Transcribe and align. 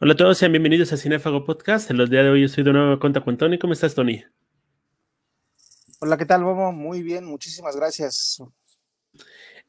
Hola 0.00 0.12
a 0.12 0.16
todos, 0.16 0.38
sean 0.38 0.52
bienvenidos 0.52 0.92
a 0.92 0.96
Cinefago 0.96 1.44
Podcast. 1.44 1.90
En 1.90 1.96
los 1.96 2.08
días 2.08 2.22
de 2.22 2.30
hoy 2.30 2.42
yo 2.42 2.48
soy 2.48 2.62
de 2.62 2.72
nuevo 2.72 3.00
con 3.00 3.12
Tony. 3.36 3.58
¿Cómo 3.58 3.72
estás, 3.72 3.96
Tony? 3.96 4.22
Hola, 5.98 6.16
¿qué 6.16 6.24
tal, 6.24 6.44
Bobo? 6.44 6.70
Muy 6.70 7.02
bien, 7.02 7.24
muchísimas 7.24 7.74
gracias. 7.74 8.40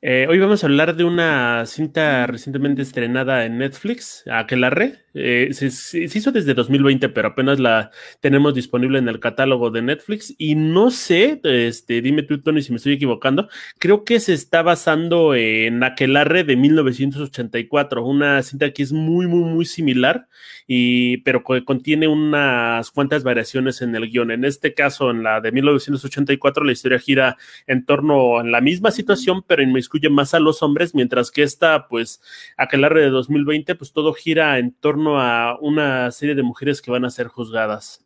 Eh, 0.04 0.28
hoy 0.30 0.38
vamos 0.38 0.64
a 0.64 0.68
hablar 0.68 0.96
de 0.96 1.04
una 1.04 1.66
cinta 1.66 2.28
recientemente 2.28 2.84
estrenada 2.84 3.44
en 3.44 3.58
Netflix, 3.58 4.24
Aquelarre. 4.32 5.04
Eh, 5.14 5.50
se, 5.54 5.72
se, 5.72 6.00
hizo 6.04 6.32
desde 6.32 6.54
2020, 6.54 7.10
pero 7.10 7.30
apenas 7.30 7.60
la 7.60 7.92
tenemos 8.20 8.54
disponible 8.54 9.00
en 9.00 9.08
el 9.08 9.20
catálogo 9.20 9.72
de 9.72 9.82
Netflix. 9.82 10.36
Y 10.38 10.56
no 10.56 10.92
sé, 10.92 11.40
este, 11.44 12.02
dime 12.02 12.24
tú, 12.24 12.42
Tony, 12.42 12.62
si 12.62 12.72
me 12.72 12.78
estoy 12.78 12.94
equivocando. 12.94 13.50
Creo 13.80 14.04
que 14.04 14.20
se 14.20 14.34
está 14.34 14.62
basando 14.62 15.34
en 15.34 15.84
Aquelarre 15.84 16.44
de 16.44 16.56
1984, 16.56 18.06
una 18.06 18.44
cinta 18.44 18.72
que 18.72 18.84
es 18.84 18.92
muy, 18.92 19.28
muy, 19.28 19.44
muy 19.44 19.66
similar, 19.66 20.28
y, 20.68 21.18
pero 21.18 21.44
que 21.44 21.64
contiene 21.64 22.08
unas 22.08 22.92
cuantas 22.92 23.24
variaciones 23.24 23.82
en 23.82 23.96
el 23.96 24.10
guion. 24.10 24.32
En 24.32 24.46
este 24.46 24.74
caso, 24.74 25.12
en 25.12 25.24
la 25.24 25.42
de 25.42 25.52
1984, 25.52 26.64
la 26.64 26.72
historia 26.72 27.00
gira 27.00 27.38
en 27.66 27.86
torno 27.86 28.40
a 28.40 28.44
la 28.44 28.62
misma 28.62 28.92
situación, 28.92 29.44
pero 29.48 29.64
en 29.64 29.70
inmiscuye 29.70 30.10
más 30.10 30.34
a 30.34 30.40
los 30.40 30.62
hombres, 30.62 30.94
mientras 30.94 31.32
que 31.32 31.44
esta, 31.44 31.88
pues, 31.88 32.22
Aquelarre 32.58 33.02
de 33.02 33.10
2020, 33.10 33.76
pues 33.76 33.94
todo 33.94 34.14
gira 34.14 34.60
en 34.60 34.74
torno 34.74 34.99
a 35.08 35.58
una 35.62 36.12
serie 36.12 36.36
de 36.36 36.44
mujeres 36.44 36.82
que 36.82 36.92
van 36.92 37.06
a 37.06 37.10
ser 37.10 37.28
juzgadas. 37.28 38.06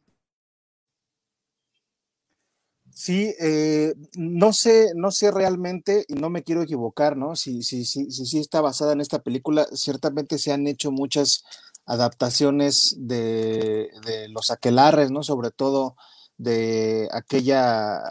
Sí, 2.96 3.34
eh, 3.40 3.96
no 4.16 4.54
sé, 4.54 4.92
no 4.96 5.10
sé 5.10 5.32
realmente, 5.32 6.06
y 6.08 6.14
no 6.14 6.30
me 6.30 6.44
quiero 6.44 6.62
equivocar, 6.62 7.18
¿no? 7.18 7.36
Si, 7.36 7.64
si, 7.64 7.86
si, 7.86 8.12
si, 8.12 8.26
si 8.28 8.40
está 8.40 8.62
basada 8.62 8.94
en 8.94 9.02
esta 9.02 9.20
película, 9.20 9.66
ciertamente 9.74 10.38
se 10.38 10.54
han 10.54 10.68
hecho 10.68 10.92
muchas 10.92 11.44
adaptaciones 11.88 12.96
de, 13.00 13.90
de 14.06 14.30
los 14.30 14.52
aquelarres, 14.52 15.10
¿no? 15.10 15.24
Sobre 15.24 15.50
todo 15.50 15.96
de 16.38 17.10
aquella, 17.12 18.04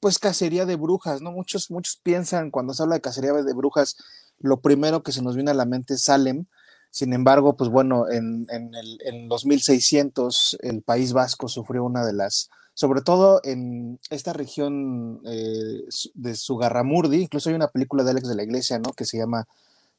pues, 0.00 0.18
cacería 0.18 0.66
de 0.66 0.76
brujas, 0.76 1.22
¿no? 1.22 1.32
Muchos, 1.32 1.70
muchos 1.70 1.98
piensan 2.02 2.50
cuando 2.50 2.74
se 2.74 2.82
habla 2.82 2.96
de 2.96 3.00
cacería 3.00 3.32
de 3.32 3.54
brujas, 3.54 3.96
lo 4.38 4.60
primero 4.60 5.02
que 5.02 5.12
se 5.12 5.22
nos 5.22 5.36
viene 5.36 5.52
a 5.52 5.54
la 5.54 5.64
mente 5.64 5.94
es 5.94 6.02
Salem. 6.02 6.46
Sin 6.90 7.12
embargo, 7.12 7.56
pues 7.56 7.70
bueno, 7.70 8.10
en, 8.10 8.46
en, 8.50 8.74
el, 8.74 8.98
en 9.04 9.28
los 9.28 9.44
1600 9.44 10.58
el 10.62 10.82
País 10.82 11.12
Vasco 11.12 11.48
sufrió 11.48 11.84
una 11.84 12.04
de 12.04 12.14
las, 12.14 12.50
sobre 12.74 13.02
todo 13.02 13.40
en 13.44 13.98
esta 14.10 14.32
región 14.32 15.20
eh, 15.26 15.84
de 16.14 16.34
Sugarramurdi, 16.34 17.22
incluso 17.22 17.50
hay 17.50 17.56
una 17.56 17.68
película 17.68 18.04
de 18.04 18.10
Alex 18.12 18.28
de 18.28 18.36
la 18.36 18.42
Iglesia, 18.42 18.78
¿no? 18.78 18.92
Que 18.92 19.04
se 19.04 19.18
llama 19.18 19.46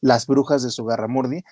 Las 0.01 0.25
Brujas 0.25 0.63
de 0.63 0.71
Sugarramurdi, 0.71 1.43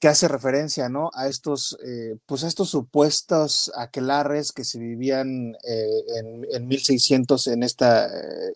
que 0.00 0.08
hace 0.08 0.28
referencia, 0.28 0.90
¿no? 0.90 1.10
A 1.14 1.28
estos, 1.28 1.78
eh, 1.82 2.16
pues 2.26 2.42
estos 2.42 2.68
supuestos 2.68 3.72
aquelarres 3.76 4.52
que 4.52 4.64
se 4.64 4.78
vivían 4.78 5.56
eh, 5.66 6.04
en, 6.18 6.46
en, 6.50 6.68
1600 6.68 7.46
en 7.46 7.62
esta 7.62 8.10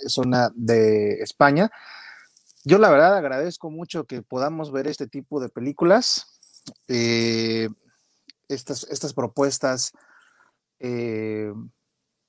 zona 0.06 0.52
de 0.54 1.22
España. 1.22 1.70
Yo 2.69 2.77
la 2.77 2.91
verdad 2.91 3.16
agradezco 3.16 3.70
mucho 3.70 4.05
que 4.05 4.20
podamos 4.20 4.70
ver 4.70 4.88
este 4.88 5.06
tipo 5.06 5.41
de 5.41 5.48
películas, 5.48 6.38
eh, 6.86 7.70
estas, 8.47 8.86
estas 8.91 9.14
propuestas 9.14 9.92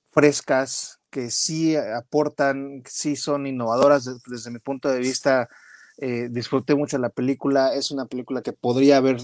frescas 0.10 1.02
que 1.10 1.30
sí 1.30 1.76
aportan, 1.76 2.84
sí 2.86 3.18
son 3.18 3.48
innovadoras 3.48 4.06
desde, 4.26 4.50
mi 4.50 4.60
punto 4.60 4.88
de 4.88 5.00
vista 5.00 5.50
eh, 5.98 6.30
disfruté 6.32 6.74
mucho 6.74 6.98
la 7.00 7.10
película, 7.10 7.74
es 7.74 7.92
una 7.92 8.06
película 8.06 8.42
que 8.42 8.54
podría 8.54 9.02
ver 9.02 9.18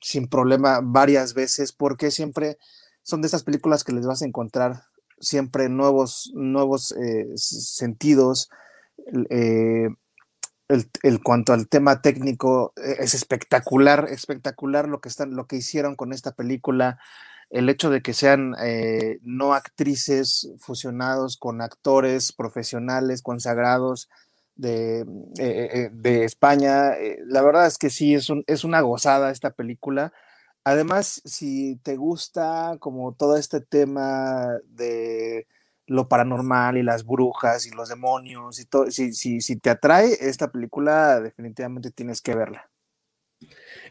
sin 0.00 0.26
problema 0.26 0.80
varias 0.82 1.34
veces 1.34 1.72
porque 1.72 2.10
siempre 2.10 2.56
son 3.02 3.20
de 3.20 3.26
esas 3.26 3.42
películas 3.42 3.84
que 3.84 3.92
les 3.92 4.06
vas 4.06 4.22
a 4.22 4.26
encontrar 4.26 4.84
siempre 5.20 5.68
nuevos, 5.68 6.32
nuevos 6.32 6.92
eh, 6.92 7.28
sentidos. 7.36 8.48
Eh, 9.28 9.90
el, 10.68 11.22
cuanto 11.22 11.52
al 11.52 11.68
tema 11.68 12.00
técnico, 12.02 12.72
eh, 12.76 12.96
es 13.00 13.14
espectacular, 13.14 14.06
espectacular 14.10 14.88
lo 14.88 15.00
que, 15.00 15.08
están, 15.08 15.34
lo 15.34 15.46
que 15.46 15.56
hicieron 15.56 15.96
con 15.96 16.12
esta 16.12 16.32
película. 16.32 16.98
El 17.50 17.68
hecho 17.68 17.90
de 17.90 18.00
que 18.00 18.14
sean 18.14 18.54
eh, 18.62 19.18
no 19.22 19.52
actrices 19.54 20.50
fusionados 20.58 21.36
con 21.36 21.60
actores 21.60 22.32
profesionales, 22.32 23.22
consagrados, 23.22 24.08
de, 24.56 25.04
eh, 25.38 25.90
de 25.92 26.24
España. 26.24 26.92
Eh, 26.94 27.18
la 27.26 27.42
verdad 27.42 27.66
es 27.66 27.78
que 27.78 27.90
sí, 27.90 28.14
es, 28.14 28.30
un, 28.30 28.44
es 28.46 28.64
una 28.64 28.80
gozada 28.80 29.30
esta 29.30 29.50
película. 29.50 30.12
Además, 30.64 31.22
si 31.24 31.76
te 31.82 31.96
gusta 31.96 32.76
como 32.78 33.14
todo 33.14 33.36
este 33.36 33.60
tema 33.60 34.58
de 34.68 35.46
lo 35.92 36.08
paranormal 36.08 36.76
y 36.78 36.82
las 36.82 37.04
brujas 37.04 37.66
y 37.66 37.70
los 37.70 37.88
demonios 37.88 38.58
y 38.60 38.64
todo, 38.66 38.90
si, 38.90 39.12
si, 39.12 39.40
si 39.40 39.56
te 39.56 39.70
atrae 39.70 40.16
esta 40.20 40.50
película, 40.50 41.20
definitivamente 41.20 41.90
tienes 41.90 42.22
que 42.22 42.34
verla. 42.34 42.71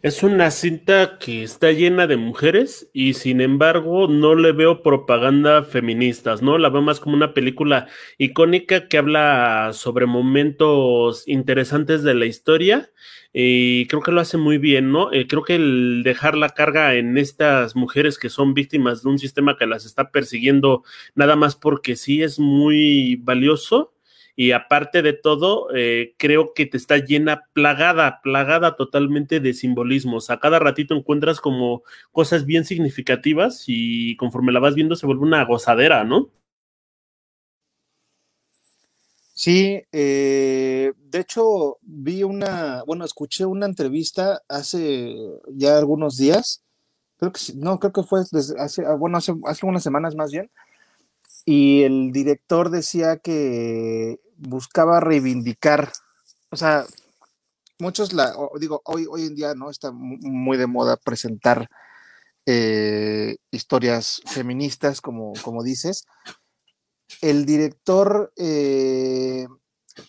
Es 0.04 0.24
una 0.24 0.50
cinta 0.50 1.20
que 1.20 1.44
está 1.44 1.72
llena 1.72 2.08
de 2.08 2.18
mujeres 2.18 2.90
y 2.92 3.14
sin 3.14 3.40
embargo 3.40 4.08
no 4.08 4.34
le 4.34 4.52
veo 4.52 4.82
propaganda 4.82 5.64
feministas, 5.64 6.42
¿no? 6.42 6.58
La 6.58 6.70
veo 6.70 6.82
más 6.82 7.00
como 7.00 7.16
una 7.16 7.36
película 7.36 7.88
icónica 8.18 8.88
que 8.88 8.98
habla 8.98 9.70
sobre 9.74 10.08
momentos 10.08 11.28
interesantes 11.28 12.02
de 12.02 12.16
la 12.16 12.26
historia 12.26 12.90
y 13.32 13.86
creo 13.90 14.02
que 14.02 14.12
lo 14.12 14.22
hace 14.22 14.38
muy 14.38 14.58
bien, 14.58 14.92
¿no? 14.92 15.14
Eh, 15.14 15.28
creo 15.28 15.44
que 15.44 15.54
el 15.54 16.02
dejar 16.04 16.36
la 16.36 16.50
carga 16.50 16.96
en 16.96 17.20
estas 17.20 17.76
mujeres 17.76 18.18
que 18.18 18.30
son 18.30 18.56
víctimas 18.56 19.04
de 19.04 19.10
un 19.10 19.20
sistema 19.20 19.56
que 19.56 19.68
las 19.68 19.86
está 19.86 20.10
persiguiendo 20.10 20.84
nada 21.14 21.36
más 21.36 21.56
porque 21.56 21.96
sí 21.96 22.24
es 22.24 22.40
muy 22.40 23.18
valioso 23.18 23.94
y 24.42 24.54
aparte 24.54 25.04
de 25.04 25.14
todo, 25.14 25.68
eh, 25.76 26.16
creo 26.18 26.56
que 26.56 26.66
te 26.66 26.76
está 26.76 26.98
llena, 26.98 27.44
plagada, 27.54 28.22
plagada 28.24 28.76
totalmente 28.76 29.40
de 29.40 29.54
simbolismos. 29.54 30.32
A 30.32 30.40
cada 30.40 30.58
ratito 30.58 30.96
encuentras 30.96 31.40
como 31.40 31.84
cosas 32.12 32.48
bien 32.48 32.66
significativas 32.66 33.66
y 33.68 34.16
conforme 34.16 34.52
la 34.52 34.60
vas 34.60 34.74
viendo 34.74 34.96
se 34.96 35.06
vuelve 35.06 35.22
una 35.22 35.46
gozadera, 35.46 36.04
¿no? 36.06 36.32
Sí, 39.36 39.84
eh, 39.92 40.94
de 40.98 41.20
hecho 41.20 41.78
vi 41.84 42.24
una, 42.24 42.82
bueno, 42.88 43.06
escuché 43.06 43.46
una 43.46 43.68
entrevista 43.68 44.42
hace 44.50 45.18
ya 45.50 45.78
algunos 45.78 46.18
días, 46.18 46.64
creo 47.18 47.32
que 47.32 47.40
no, 47.58 47.78
creo 47.78 47.94
que 47.94 48.02
fue 48.02 48.22
desde 48.32 48.60
hace, 48.60 48.84
bueno, 48.96 49.20
hace, 49.20 49.36
hace 49.46 49.68
unas 49.68 49.84
semanas 49.84 50.16
más 50.16 50.32
bien, 50.32 50.50
y 51.46 51.84
el 51.84 52.12
director 52.12 52.70
decía 52.70 53.18
que 53.18 54.20
buscaba 54.42 55.00
reivindicar, 55.00 55.92
o 56.50 56.56
sea, 56.56 56.86
muchos 57.80 58.14
la, 58.14 58.34
digo, 58.60 58.82
hoy, 58.86 59.08
hoy 59.10 59.26
en 59.26 59.36
día 59.36 59.54
no 59.56 59.70
está 59.70 59.92
muy 59.92 60.58
de 60.58 60.68
moda 60.68 60.98
presentar 60.98 61.70
eh, 62.46 63.38
historias 63.52 64.22
feministas, 64.26 65.02
como, 65.02 65.34
como 65.44 65.64
dices. 65.64 66.06
El 67.22 67.46
director 67.46 68.34
eh, 68.38 69.48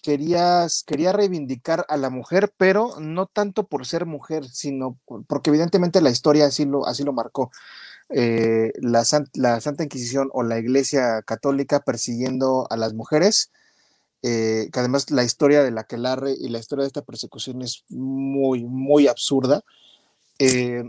quería, 0.02 0.66
quería 0.86 1.12
reivindicar 1.12 1.84
a 1.88 1.96
la 1.96 2.10
mujer, 2.10 2.52
pero 2.56 2.98
no 3.00 3.26
tanto 3.26 3.66
por 3.66 3.86
ser 3.86 4.06
mujer, 4.06 4.44
sino 4.46 4.98
porque 5.26 5.50
evidentemente 5.50 6.00
la 6.00 6.10
historia 6.10 6.46
así 6.46 6.64
lo, 6.64 6.86
así 6.86 7.02
lo 7.04 7.12
marcó 7.12 7.50
eh, 8.08 8.72
la, 8.80 9.04
la, 9.34 9.60
Santa 9.60 9.84
Inquisición 9.84 10.28
o 10.32 10.42
la 10.42 10.58
Iglesia 10.58 11.22
Católica 11.22 11.80
persiguiendo 11.80 12.66
a 12.70 12.76
las 12.76 12.94
mujeres, 12.94 13.50
eh, 14.22 14.68
que 14.72 14.78
además 14.78 15.10
la 15.10 15.24
historia 15.24 15.64
de 15.64 15.72
la 15.72 15.82
Quelarre 15.84 16.32
y 16.38 16.48
la 16.48 16.60
historia 16.60 16.84
de 16.84 16.86
esta 16.86 17.02
persecución 17.02 17.60
es 17.60 17.84
muy, 17.88 18.64
muy 18.64 19.08
absurda. 19.08 19.62
Eh, 20.38 20.88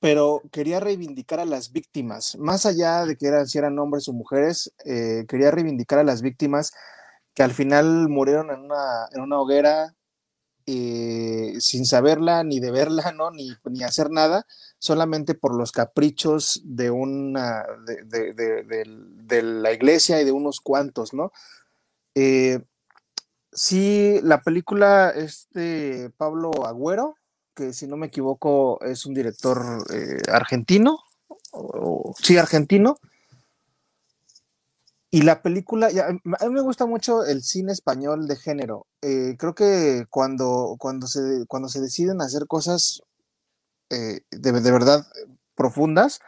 pero 0.00 0.42
quería 0.50 0.80
reivindicar 0.80 1.40
a 1.40 1.44
las 1.44 1.72
víctimas, 1.72 2.36
más 2.38 2.66
allá 2.66 3.06
de 3.06 3.16
que 3.16 3.26
eran, 3.26 3.46
si 3.46 3.58
eran 3.58 3.78
hombres 3.78 4.08
o 4.08 4.12
mujeres, 4.12 4.72
eh, 4.84 5.24
quería 5.28 5.50
reivindicar 5.50 5.98
a 5.98 6.04
las 6.04 6.20
víctimas 6.20 6.72
que 7.34 7.42
al 7.42 7.52
final 7.52 8.08
murieron 8.08 8.50
en 8.50 8.60
una, 8.60 9.08
en 9.12 9.20
una 9.22 9.40
hoguera 9.40 9.94
sin 10.66 11.84
saberla, 11.84 12.42
ni 12.42 12.58
de 12.58 12.70
verla, 12.70 13.12
¿no? 13.16 13.30
Ni, 13.30 13.50
ni, 13.64 13.82
hacer 13.82 14.10
nada, 14.10 14.46
solamente 14.78 15.34
por 15.34 15.54
los 15.54 15.72
caprichos 15.72 16.62
de 16.64 16.90
una, 16.90 17.66
de, 17.86 18.32
de, 18.32 18.64
de 18.64 19.42
la 19.42 19.72
iglesia 19.72 20.20
y 20.20 20.24
de 20.24 20.32
unos 20.32 20.60
cuantos, 20.60 21.12
¿no? 21.12 21.32
Eh, 22.14 22.60
sí, 23.52 24.20
la 24.22 24.40
película 24.40 25.10
es 25.10 25.48
de 25.52 26.10
Pablo 26.16 26.50
Agüero, 26.66 27.16
que 27.54 27.72
si 27.72 27.86
no 27.86 27.96
me 27.96 28.06
equivoco 28.06 28.80
es 28.82 29.06
un 29.06 29.14
director 29.14 29.84
eh, 29.92 30.20
argentino, 30.30 30.98
sí, 32.20 32.36
argentino, 32.36 32.96
y 35.14 35.22
la 35.22 35.42
película, 35.42 35.86
a 35.86 36.12
mí 36.48 36.52
me 36.52 36.60
gusta 36.60 36.86
mucho 36.86 37.24
el 37.24 37.44
cine 37.44 37.70
español 37.70 38.26
de 38.26 38.34
género. 38.34 38.88
Eh, 39.00 39.36
creo 39.38 39.54
que 39.54 40.06
cuando, 40.10 40.74
cuando, 40.76 41.06
se, 41.06 41.46
cuando 41.46 41.68
se 41.68 41.80
deciden 41.80 42.20
hacer 42.20 42.48
cosas 42.48 43.00
de, 43.90 44.24
de, 44.32 44.72
verdad 44.72 45.06
profundas, 45.54 46.18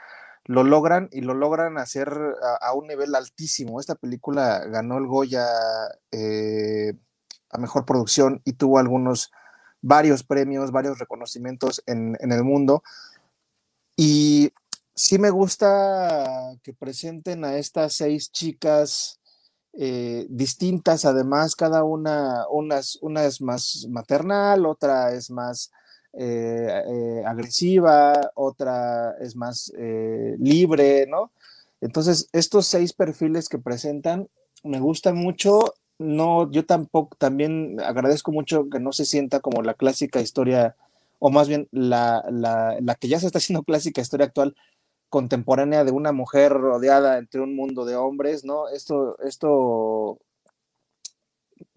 lo 0.46 0.64
logran 0.64 1.08
y 1.12 1.20
lo 1.20 1.34
logran 1.34 1.78
hacer 1.78 2.12
a, 2.60 2.72
un 2.74 2.86
nivel 2.86 3.14
altísimo. 3.14 3.80
Esta 3.80 3.94
película 3.94 4.64
ganó 4.66 4.98
el 4.98 5.06
Goya 5.06 5.46
a 7.50 7.58
mejor 7.58 7.84
producción 7.84 8.40
y 8.44 8.54
tuvo 8.54 8.78
algunos, 8.78 9.30
varios 9.80 10.22
premios, 10.22 10.72
varios 10.72 10.98
reconocimientos 10.98 11.82
en, 11.86 12.16
en 12.20 12.32
el 12.32 12.44
mundo. 12.44 12.82
Y 13.96 14.52
sí 14.94 15.18
me 15.18 15.30
gusta 15.30 16.56
que 16.62 16.72
presenten 16.72 17.44
a 17.44 17.56
estas 17.56 17.94
seis 17.94 18.30
chicas 18.32 19.20
eh, 19.78 20.26
distintas, 20.30 21.04
además, 21.04 21.54
cada 21.54 21.84
una, 21.84 22.46
una 22.48 23.24
es 23.24 23.40
más 23.42 23.86
maternal, 23.90 24.64
otra 24.64 25.12
es 25.12 25.30
más 25.30 25.70
eh, 26.18 26.82
eh, 26.86 27.22
agresiva, 27.26 28.30
otra 28.34 29.16
es 29.20 29.36
más 29.36 29.72
libre, 30.38 31.06
¿no? 31.06 31.30
Entonces, 31.80 32.28
estos 32.32 32.66
seis 32.66 32.92
perfiles 32.92 33.48
que 33.48 33.58
presentan 33.58 34.28
me 34.64 34.80
gustan 34.80 35.16
mucho. 35.16 35.74
No, 35.98 36.50
yo 36.50 36.66
tampoco, 36.66 37.16
también 37.16 37.80
agradezco 37.80 38.32
mucho 38.32 38.68
que 38.68 38.80
no 38.80 38.92
se 38.92 39.04
sienta 39.04 39.40
como 39.40 39.62
la 39.62 39.74
clásica 39.74 40.20
historia, 40.20 40.76
o 41.18 41.30
más 41.30 41.48
bien 41.48 41.68
la, 41.70 42.24
la, 42.30 42.76
la 42.80 42.94
que 42.96 43.08
ya 43.08 43.18
se 43.18 43.26
está 43.26 43.38
haciendo 43.38 43.62
clásica 43.62 44.02
historia 44.02 44.26
actual, 44.26 44.54
contemporánea 45.08 45.84
de 45.84 45.92
una 45.92 46.12
mujer 46.12 46.52
rodeada 46.52 47.18
entre 47.18 47.40
un 47.40 47.56
mundo 47.56 47.84
de 47.84 47.96
hombres, 47.96 48.44
¿no? 48.44 48.68
Esto, 48.68 49.18
esto 49.20 50.18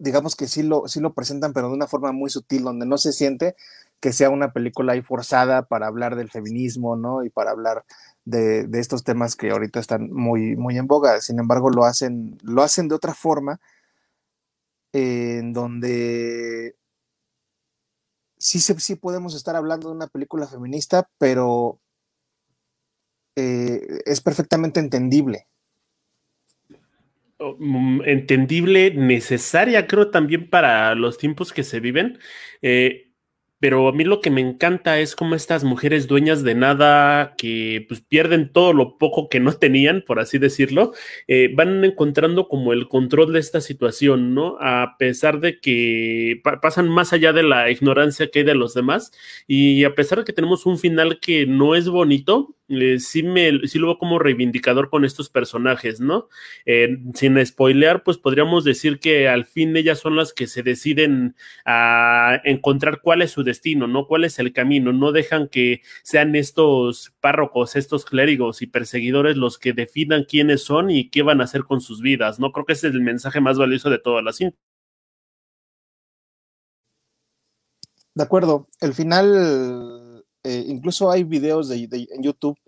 digamos 0.00 0.34
que 0.34 0.48
sí 0.48 0.62
lo, 0.62 0.88
sí 0.88 0.98
lo 1.00 1.12
presentan, 1.14 1.52
pero 1.52 1.68
de 1.68 1.74
una 1.74 1.86
forma 1.86 2.12
muy 2.12 2.30
sutil, 2.30 2.64
donde 2.64 2.86
no 2.86 2.98
se 2.98 3.12
siente 3.12 3.54
que 4.00 4.12
sea 4.12 4.30
una 4.30 4.52
película 4.52 4.94
ahí 4.94 5.02
forzada 5.02 5.62
para 5.66 5.86
hablar 5.86 6.16
del 6.16 6.30
feminismo, 6.30 6.96
¿no? 6.96 7.22
Y 7.22 7.30
para 7.30 7.50
hablar 7.50 7.84
de, 8.24 8.66
estos 8.72 9.04
temas 9.04 9.36
que 9.36 9.50
ahorita 9.50 9.78
están 9.78 10.10
muy, 10.10 10.56
muy 10.56 10.78
en 10.78 10.86
boga. 10.86 11.20
Sin 11.20 11.38
embargo, 11.38 11.70
lo 11.70 11.84
hacen, 11.84 12.38
lo 12.42 12.62
hacen 12.62 12.88
de 12.88 12.94
otra 12.94 13.14
forma, 13.14 13.60
en 14.92 15.52
donde 15.52 16.76
sí, 18.38 18.58
sí 18.60 18.94
podemos 18.96 19.34
estar 19.34 19.54
hablando 19.56 19.88
de 19.90 19.96
una 19.96 20.08
película 20.08 20.46
feminista, 20.46 21.08
pero 21.18 21.78
eh, 23.36 24.00
es 24.06 24.20
perfectamente 24.22 24.80
entendible. 24.80 25.46
Mm, 27.40 28.02
entendible, 28.04 28.92
necesaria, 28.94 29.86
creo 29.86 30.10
también 30.10 30.50
para 30.50 30.94
los 30.94 31.16
tiempos 31.16 31.52
que 31.54 31.64
se 31.64 31.80
viven. 31.80 32.18
Eh, 32.60 33.09
pero 33.60 33.88
a 33.88 33.92
mí 33.92 34.04
lo 34.04 34.20
que 34.22 34.30
me 34.30 34.40
encanta 34.40 34.98
es 34.98 35.14
cómo 35.14 35.34
estas 35.34 35.64
mujeres 35.64 36.08
dueñas 36.08 36.42
de 36.42 36.54
nada, 36.54 37.34
que 37.36 37.84
pues 37.86 38.00
pierden 38.00 38.50
todo 38.52 38.72
lo 38.72 38.96
poco 38.98 39.28
que 39.28 39.38
no 39.38 39.52
tenían, 39.58 40.02
por 40.06 40.18
así 40.18 40.38
decirlo, 40.38 40.92
eh, 41.28 41.50
van 41.54 41.84
encontrando 41.84 42.48
como 42.48 42.72
el 42.72 42.88
control 42.88 43.32
de 43.34 43.40
esta 43.40 43.60
situación, 43.60 44.34
¿no? 44.34 44.56
A 44.60 44.96
pesar 44.98 45.40
de 45.40 45.60
que 45.60 46.40
pasan 46.62 46.88
más 46.88 47.12
allá 47.12 47.32
de 47.34 47.42
la 47.42 47.70
ignorancia 47.70 48.30
que 48.30 48.40
hay 48.40 48.44
de 48.46 48.54
los 48.54 48.74
demás 48.74 49.12
y 49.46 49.84
a 49.84 49.94
pesar 49.94 50.18
de 50.18 50.24
que 50.24 50.32
tenemos 50.32 50.64
un 50.66 50.78
final 50.78 51.20
que 51.20 51.46
no 51.46 51.74
es 51.74 51.88
bonito, 51.88 52.56
eh, 52.70 53.00
sí, 53.00 53.24
me, 53.24 53.66
sí 53.66 53.80
lo 53.80 53.88
veo 53.88 53.98
como 53.98 54.20
reivindicador 54.20 54.90
con 54.90 55.04
estos 55.04 55.28
personajes, 55.28 56.00
¿no? 56.00 56.28
Eh, 56.64 56.98
sin 57.14 57.44
spoilear, 57.44 58.04
pues 58.04 58.16
podríamos 58.16 58.64
decir 58.64 59.00
que 59.00 59.28
al 59.28 59.44
fin 59.44 59.76
ellas 59.76 59.98
son 59.98 60.14
las 60.14 60.32
que 60.32 60.46
se 60.46 60.62
deciden 60.62 61.34
a 61.64 62.40
encontrar 62.44 63.00
cuál 63.02 63.22
es 63.22 63.32
su 63.32 63.42
destino, 63.50 63.86
¿no? 63.86 64.06
¿Cuál 64.06 64.24
es 64.24 64.38
el 64.38 64.52
camino? 64.52 64.92
No 64.92 65.12
dejan 65.12 65.48
que 65.48 65.82
sean 66.02 66.34
estos 66.36 67.12
párrocos, 67.20 67.76
estos 67.76 68.04
clérigos 68.04 68.62
y 68.62 68.66
perseguidores 68.66 69.36
los 69.36 69.58
que 69.58 69.72
definan 69.72 70.24
quiénes 70.24 70.64
son 70.64 70.90
y 70.90 71.10
qué 71.10 71.22
van 71.22 71.40
a 71.40 71.44
hacer 71.44 71.64
con 71.64 71.80
sus 71.80 72.00
vidas, 72.00 72.38
¿no? 72.40 72.52
Creo 72.52 72.64
que 72.66 72.74
ese 72.74 72.88
es 72.88 72.94
el 72.94 73.02
mensaje 73.02 73.40
más 73.40 73.58
valioso 73.58 73.90
de 73.90 73.98
toda 73.98 74.22
la 74.22 74.32
cinta. 74.32 74.56
De 78.14 78.24
acuerdo, 78.24 78.68
el 78.80 78.92
final 78.94 80.24
eh, 80.42 80.64
incluso 80.68 81.10
hay 81.10 81.24
videos 81.24 81.68
de, 81.68 81.88
en 82.10 82.22
YouTube 82.22 82.58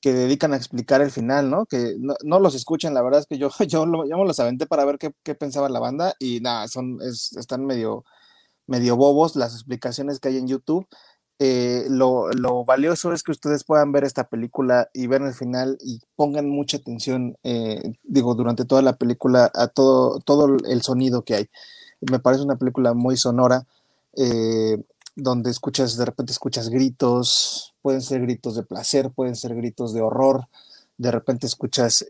que 0.00 0.12
dedican 0.12 0.52
a 0.52 0.56
explicar 0.56 1.00
el 1.00 1.10
final, 1.10 1.50
¿no? 1.50 1.66
Que 1.66 1.96
no, 1.98 2.38
los 2.38 2.54
escuchan, 2.54 2.92
la 2.94 3.02
verdad 3.02 3.20
es 3.20 3.26
que 3.26 3.38
yo, 3.38 3.48
yo, 3.68 3.86
lo, 3.86 4.04
me 4.04 4.26
los 4.26 4.40
aventé 4.40 4.66
para 4.66 4.84
ver 4.84 4.98
qué, 4.98 5.34
pensaba 5.34 5.68
la 5.68 5.80
banda 5.80 6.14
y 6.18 6.40
nada, 6.40 6.68
son, 6.68 6.98
están 7.02 7.64
medio, 7.64 8.04
medio 8.66 8.96
bobos 8.96 9.36
las 9.36 9.54
explicaciones 9.54 10.20
que 10.20 10.28
hay 10.28 10.38
en 10.38 10.48
YouTube. 10.48 10.86
Eh, 11.40 11.86
lo, 11.88 12.64
valioso 12.64 13.12
es 13.12 13.22
que 13.22 13.32
ustedes 13.32 13.64
puedan 13.64 13.92
ver 13.92 14.04
esta 14.04 14.28
película 14.28 14.88
y 14.94 15.08
ver 15.08 15.22
el 15.22 15.34
final 15.34 15.76
y 15.80 16.00
pongan 16.14 16.48
mucha 16.48 16.76
atención, 16.76 17.36
eh, 17.42 17.82
digo, 18.04 18.34
durante 18.34 18.64
toda 18.64 18.82
la 18.82 18.96
película 18.96 19.50
a 19.54 19.66
todo, 19.68 20.20
todo 20.20 20.56
el 20.66 20.82
sonido 20.82 21.22
que 21.22 21.34
hay. 21.34 21.50
Me 22.00 22.18
parece 22.18 22.44
una 22.44 22.56
película 22.56 22.94
muy 22.94 23.16
sonora. 23.16 23.66
Eh, 24.16 24.78
donde 25.16 25.50
escuchas, 25.50 25.96
de 25.96 26.04
repente 26.04 26.32
escuchas 26.32 26.70
gritos, 26.70 27.74
pueden 27.82 28.02
ser 28.02 28.20
gritos 28.22 28.56
de 28.56 28.64
placer, 28.64 29.10
pueden 29.10 29.36
ser 29.36 29.54
gritos 29.54 29.92
de 29.94 30.00
horror, 30.02 30.48
de 30.98 31.10
repente 31.12 31.46
escuchas 31.46 32.04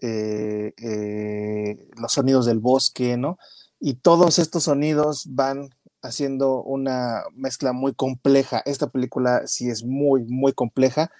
los 1.97 2.13
sonidos 2.13 2.47
del 2.47 2.61
bosque, 2.61 3.19
¿no? 3.19 3.39
Y 3.79 3.95
todos 3.95 4.39
estos 4.39 4.65
sonidos 4.65 5.25
van 5.29 5.69
haciendo 6.05 6.63
una 6.63 7.25
mezcla 7.35 7.73
muy 7.73 7.95
compleja. 7.95 8.63
Esta 8.67 8.89
película 8.89 9.47
sí 9.47 9.71
es 9.71 9.85
muy, 9.85 10.25
muy 10.25 10.53
compleja. 10.53 11.11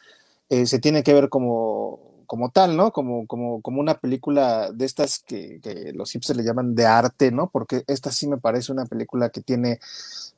Eh, 0.51 0.67
se 0.67 0.79
tiene 0.79 1.03
que 1.03 1.15
ver 1.15 1.31
como, 1.31 2.25
como 2.27 2.51
tal, 2.51 2.77
¿no? 2.77 2.93
Como, 2.93 3.27
como, 3.27 3.63
como 3.63 3.81
una 3.81 3.99
película 3.99 4.71
de 4.73 4.85
estas 4.85 5.21
que, 5.21 5.61
los 5.95 6.11
hipsters 6.13 6.37
le 6.37 6.45
llaman 6.45 6.75
de 6.75 6.87
arte, 6.87 7.33
¿no? 7.33 7.49
Porque 7.49 7.85
esta 7.87 8.13
sí 8.13 8.29
me 8.29 8.37
parece 8.37 8.73
una 8.73 8.85
película 8.85 9.31
que 9.31 9.41
tiene 9.41 9.81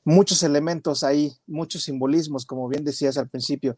muchos 0.05 0.43
elementos 0.45 1.03
ahí, 1.03 1.37
muchos 1.47 1.83
simbolismos, 1.83 2.47
como 2.47 2.69
bien 2.69 2.85
decías 2.85 3.19
al 3.19 3.29
principio. 3.29 3.77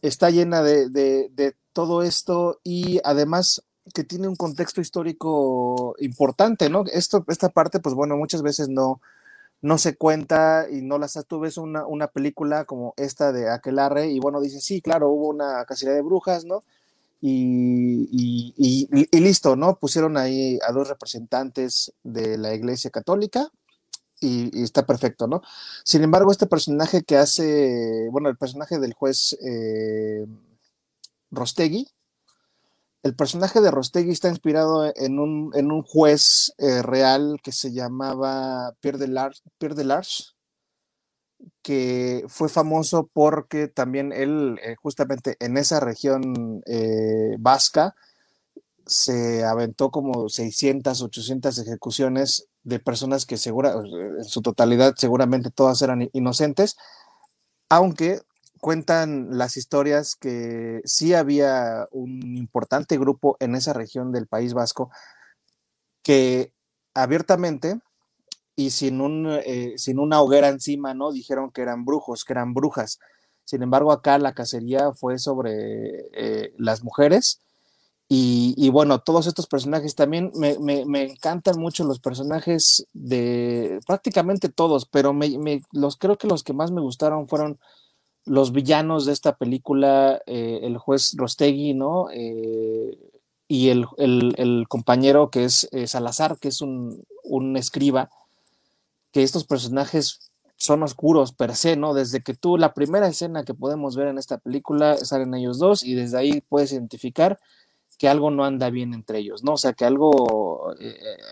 Está 0.00 0.30
llena 0.30 0.62
de, 0.62 1.54
todo 1.74 2.02
esto 2.02 2.60
y 2.64 3.00
además 3.02 3.62
que 3.94 4.04
tiene 4.04 4.28
un 4.28 4.36
contexto 4.36 4.80
histórico 4.80 5.96
importante, 5.98 6.70
¿no? 6.70 6.84
Esto, 6.92 7.24
esta 7.28 7.48
parte, 7.48 7.80
pues 7.80 7.94
bueno, 7.94 8.16
muchas 8.16 8.42
veces 8.42 8.68
no, 8.68 9.00
no 9.62 9.78
se 9.78 9.96
cuenta 9.96 10.66
y 10.70 10.82
no 10.82 10.98
las 10.98 11.18
tú 11.26 11.40
ves 11.40 11.56
una, 11.56 11.86
una 11.86 12.08
película 12.08 12.64
como 12.64 12.94
esta 12.96 13.32
de 13.32 13.48
Aquelarre 13.48 14.08
y 14.08 14.18
bueno, 14.18 14.40
dice, 14.40 14.60
sí, 14.60 14.82
claro, 14.82 15.08
hubo 15.08 15.28
una 15.28 15.64
cacería 15.64 15.94
de 15.94 16.02
brujas, 16.02 16.44
¿no? 16.44 16.64
Y, 17.20 18.08
y, 18.58 19.20
listo, 19.20 19.54
¿no? 19.54 19.78
Pusieron 19.78 20.16
ahí 20.16 20.58
a 20.66 20.72
dos 20.72 20.88
representantes 20.88 21.92
de 22.02 22.36
la 22.36 22.52
Iglesia 22.52 22.90
Católica 22.90 23.48
y, 24.20 24.62
está 24.62 24.84
perfecto, 24.84 25.28
¿no? 25.28 25.40
Sin 25.84 26.02
embargo, 26.02 26.32
este 26.32 26.48
personaje 26.48 27.04
que 27.04 27.16
hace, 27.16 28.08
bueno, 28.10 28.28
el 28.28 28.36
personaje 28.36 28.80
del 28.80 28.94
juez 28.94 29.38
eh, 29.40 30.26
Rostegui, 31.30 31.88
el 33.02 33.14
personaje 33.16 33.60
de 33.60 33.70
Rostegui 33.70 34.12
está 34.12 34.28
inspirado 34.28 34.92
en 34.94 35.18
un, 35.18 35.50
en 35.54 35.72
un 35.72 35.82
juez 35.82 36.54
eh, 36.58 36.82
real 36.82 37.40
que 37.42 37.52
se 37.52 37.72
llamaba 37.72 38.74
Pierre 38.80 38.98
de, 38.98 39.08
Large, 39.08 40.24
que 41.62 42.24
fue 42.28 42.48
famoso 42.48 43.10
porque 43.12 43.68
también 43.68 44.12
él, 44.12 44.58
eh, 44.62 44.76
justamente 44.80 45.36
en 45.40 45.56
esa 45.56 45.80
región 45.80 46.62
vasca, 47.38 47.94
se 48.86 49.44
aventó 49.44 49.90
como 49.90 50.28
600, 50.28 51.02
800 51.02 51.58
ejecuciones 51.58 52.48
de 52.64 52.78
personas 52.78 53.26
que 53.26 53.36
segura, 53.36 53.74
en 53.74 54.24
su 54.24 54.42
totalidad 54.42 54.94
seguramente 54.96 55.50
todas 55.50 55.82
eran 55.82 56.08
inocentes, 56.12 56.76
aunque 57.68 58.20
cuentan 58.62 59.36
las 59.36 59.56
historias 59.56 60.14
que 60.14 60.82
sí 60.84 61.14
había 61.14 61.88
un 61.90 62.36
importante 62.36 62.96
grupo 62.96 63.36
en 63.40 63.56
esa 63.56 63.72
región 63.72 64.12
del 64.12 64.28
País 64.28 64.54
Vasco 64.54 64.88
que 66.04 66.52
abiertamente 66.94 67.80
y 68.54 68.70
sin, 68.70 69.00
un, 69.00 69.26
eh, 69.44 69.72
sin 69.78 69.98
una 69.98 70.20
hoguera 70.20 70.46
encima, 70.46 70.94
¿no? 70.94 71.10
Dijeron 71.10 71.50
que 71.50 71.62
eran 71.62 71.84
brujos, 71.84 72.24
que 72.24 72.34
eran 72.34 72.54
brujas. 72.54 73.00
Sin 73.42 73.64
embargo, 73.64 73.90
acá 73.90 74.16
la 74.20 74.32
cacería 74.32 74.92
fue 74.92 75.18
sobre 75.18 76.06
eh, 76.12 76.54
las 76.56 76.84
mujeres 76.84 77.40
y, 78.08 78.68
bueno, 78.68 79.00
todos 79.00 79.26
estos 79.26 79.46
personajes 79.48 79.96
también 79.96 80.30
me, 80.36 81.02
encantan 81.02 81.58
mucho 81.58 81.82
los 81.82 81.98
personajes 81.98 82.86
de 82.92 83.80
prácticamente 83.86 84.50
todos, 84.50 84.86
pero 84.86 85.12
me, 85.14 85.62
los 85.72 85.96
creo 85.96 86.16
que 86.16 86.28
los 86.28 86.44
que 86.44 86.52
más 86.52 86.70
me 86.70 86.82
gustaron 86.82 87.26
fueron 87.26 87.58
los 88.24 88.52
villanos 88.52 89.04
de 89.06 89.12
esta 89.12 89.36
película, 89.36 90.22
eh, 90.26 90.60
el 90.62 90.78
juez 90.78 91.14
Rostegui, 91.16 91.74
¿no? 91.74 92.08
Eh, 92.12 92.98
y 93.48 93.68
el, 93.68 93.86
compañero 94.68 95.30
que 95.30 95.44
es 95.44 95.68
eh, 95.72 95.86
Salazar, 95.86 96.38
que 96.38 96.48
es 96.48 96.62
un, 96.62 97.02
un, 97.24 97.56
escriba, 97.56 98.10
que 99.10 99.22
estos 99.22 99.44
personajes 99.44 100.32
son 100.56 100.82
oscuros 100.82 101.32
per 101.32 101.54
se, 101.54 101.76
¿no? 101.76 101.92
Desde 101.92 102.20
que 102.20 102.34
tú, 102.34 102.56
la 102.56 102.72
primera 102.72 103.08
escena 103.08 103.44
que 103.44 103.52
podemos 103.52 103.96
ver 103.96 104.08
en 104.08 104.18
esta 104.18 104.38
película, 104.38 104.96
salen 104.96 105.34
ellos 105.34 105.58
dos 105.58 105.82
y 105.82 105.94
desde 105.94 106.18
ahí 106.18 106.40
puedes 106.48 106.72
identificar 106.72 107.38
que 107.98 108.08
algo 108.08 108.30
no 108.30 108.44
anda 108.44 108.70
bien 108.70 108.94
entre 108.94 109.18
ellos, 109.18 109.44
¿no? 109.44 109.54
O 109.54 109.58
sea, 109.58 109.74
que 109.74 109.84
algo, 109.84 110.74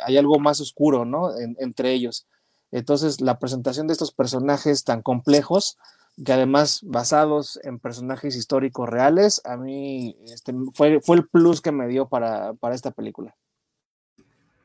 hay 0.04 0.18
algo 0.18 0.38
más 0.38 0.60
oscuro, 0.60 1.04
¿no? 1.04 1.30
entre 1.58 1.92
ellos. 1.92 2.26
Entonces, 2.70 3.20
la 3.20 3.38
presentación 3.38 3.86
de 3.86 3.94
estos 3.94 4.12
personajes 4.12 4.84
tan 4.84 5.02
complejos, 5.02 5.78
que 6.24 6.32
además 6.32 6.80
basados 6.82 7.58
en 7.62 7.78
personajes 7.78 8.36
históricos 8.36 8.88
reales, 8.88 9.40
a 9.44 9.56
mí 9.56 10.16
este, 10.26 10.52
fue, 10.72 11.00
fue 11.00 11.16
el 11.16 11.28
plus 11.28 11.60
que 11.60 11.72
me 11.72 11.88
dio 11.88 12.08
para, 12.08 12.54
para 12.54 12.74
esta 12.74 12.90
película. 12.90 13.34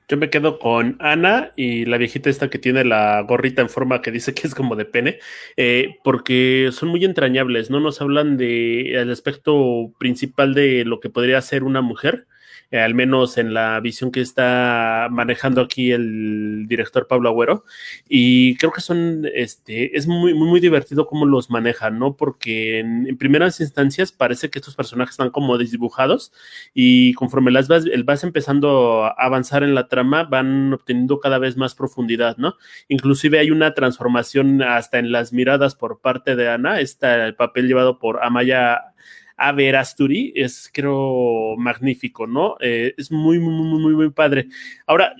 Yo 0.07 0.17
me 0.17 0.29
quedo 0.29 0.59
con 0.59 0.97
Ana 1.00 1.51
y 1.55 1.85
la 1.85 1.97
viejita 1.97 2.29
esta 2.29 2.50
que 2.50 2.59
tiene 2.59 2.83
la 2.83 3.21
gorrita 3.21 3.63
en 3.63 3.69
forma 3.69 4.03
que 4.03 4.12
dice 4.12 4.35
que 4.35 4.45
es 4.45 4.53
como 4.53 4.75
de 4.75 4.85
pene, 4.85 5.19
eh, 5.57 5.97
porque 6.03 6.69
son 6.71 6.89
muy 6.89 7.03
entrañables, 7.03 7.71
no 7.71 7.79
nos 7.79 8.01
hablan 8.01 8.38
del 8.38 9.09
aspecto 9.09 9.91
principal 9.97 10.53
de 10.53 10.85
lo 10.85 11.00
que 11.00 11.09
podría 11.09 11.41
ser 11.41 11.63
una 11.63 11.81
mujer, 11.81 12.27
eh, 12.75 12.79
al 12.82 12.94
menos 12.94 13.38
en 13.38 13.53
la 13.53 13.79
visión 13.79 14.12
que 14.12 14.20
está 14.20 15.08
manejando 15.10 15.62
aquí 15.62 15.94
el 15.94 16.65
director 16.67 17.08
Pablo 17.08 17.29
Agüero. 17.29 17.63
Y 18.10 18.58
creo 18.58 18.74
que 18.74 18.82
son, 18.82 19.25
este, 19.34 19.96
es 19.96 20.08
muy, 20.08 20.34
muy, 20.34 20.60
divertido 20.60 21.08
cómo 21.08 21.25
los 21.25 21.50
manejan, 21.50 22.00
¿no? 22.00 22.17
Porque 22.17 22.79
en, 22.79 23.15
primeras 23.17 23.62
instancias 23.62 24.12
parece 24.12 24.50
que 24.50 24.60
estos 24.60 24.75
personajes 24.75 25.13
están 25.13 25.29
como 25.29 25.58
desdibujados 25.58 26.34
y 26.74 27.13
conforme 27.13 27.50
vas, 27.53 27.70
vas 28.03 28.24
empezando 28.25 29.05
a 29.05 29.15
avanzar 29.17 29.63
en 29.63 29.74
la 29.74 29.88
trama, 29.88 30.24
van 30.25 30.74
obteniendo 30.74 31.22
cada 31.22 31.38
vez 31.38 31.55
más 31.55 31.75
profundidad, 31.75 32.36
¿no? 32.36 32.55
Inclusive 32.89 33.39
hay 33.39 33.51
una 33.51 33.74
transformación 33.74 34.62
hasta 34.62 35.00
en 35.00 35.13
las 35.13 35.32
miradas 35.32 35.75
por 35.75 36.01
parte 36.01 36.36
de 36.36 36.50
Ana, 36.50 36.82
está 36.82 37.25
el 37.25 37.36
papel 37.36 37.70
llevado 37.70 38.00
por 38.00 38.22
Amaya 38.22 38.96
a 39.38 39.51
ver 39.51 39.75
Asturi 39.75 40.32
es, 40.36 40.70
creo, 40.74 41.56
magnífico, 41.58 42.25
¿no? 42.25 42.56
Eh, 42.62 42.94
es 42.98 43.12
muy, 43.12 43.38
muy, 43.39 43.54
muy, 43.54 43.80
muy, 43.82 43.94
muy 43.94 44.10
padre. 44.10 44.48
Ahora, 44.88 45.13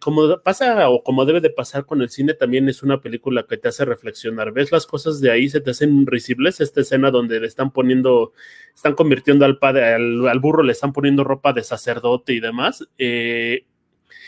como 0.00 0.40
pasa 0.42 0.88
o 0.90 1.04
como 1.04 1.24
debe 1.24 1.40
de 1.40 1.50
pasar 1.50 1.86
con 1.86 2.02
el 2.02 2.10
cine, 2.10 2.34
también 2.34 2.68
es 2.68 2.82
una 2.82 3.00
película 3.00 3.46
que 3.48 3.56
te 3.56 3.68
hace 3.68 3.84
reflexionar. 3.84 4.52
Ves 4.52 4.72
las 4.72 4.86
cosas 4.86 5.20
de 5.20 5.30
ahí, 5.30 5.48
se 5.48 5.60
te 5.60 5.70
hacen 5.70 6.06
risibles. 6.06 6.60
Esta 6.60 6.80
escena 6.80 7.10
donde 7.10 7.38
le 7.40 7.46
están 7.46 7.70
poniendo, 7.70 8.32
están 8.74 8.94
convirtiendo 8.94 9.44
al 9.44 9.58
padre, 9.58 9.94
al, 9.94 10.40
burro, 10.40 10.62
le 10.64 10.72
están 10.72 10.92
poniendo 10.92 11.22
ropa 11.22 11.52
de 11.52 11.62
sacerdote 11.62 12.32
y 12.32 12.40
demás. 12.40 12.88
Eh, 12.98 13.66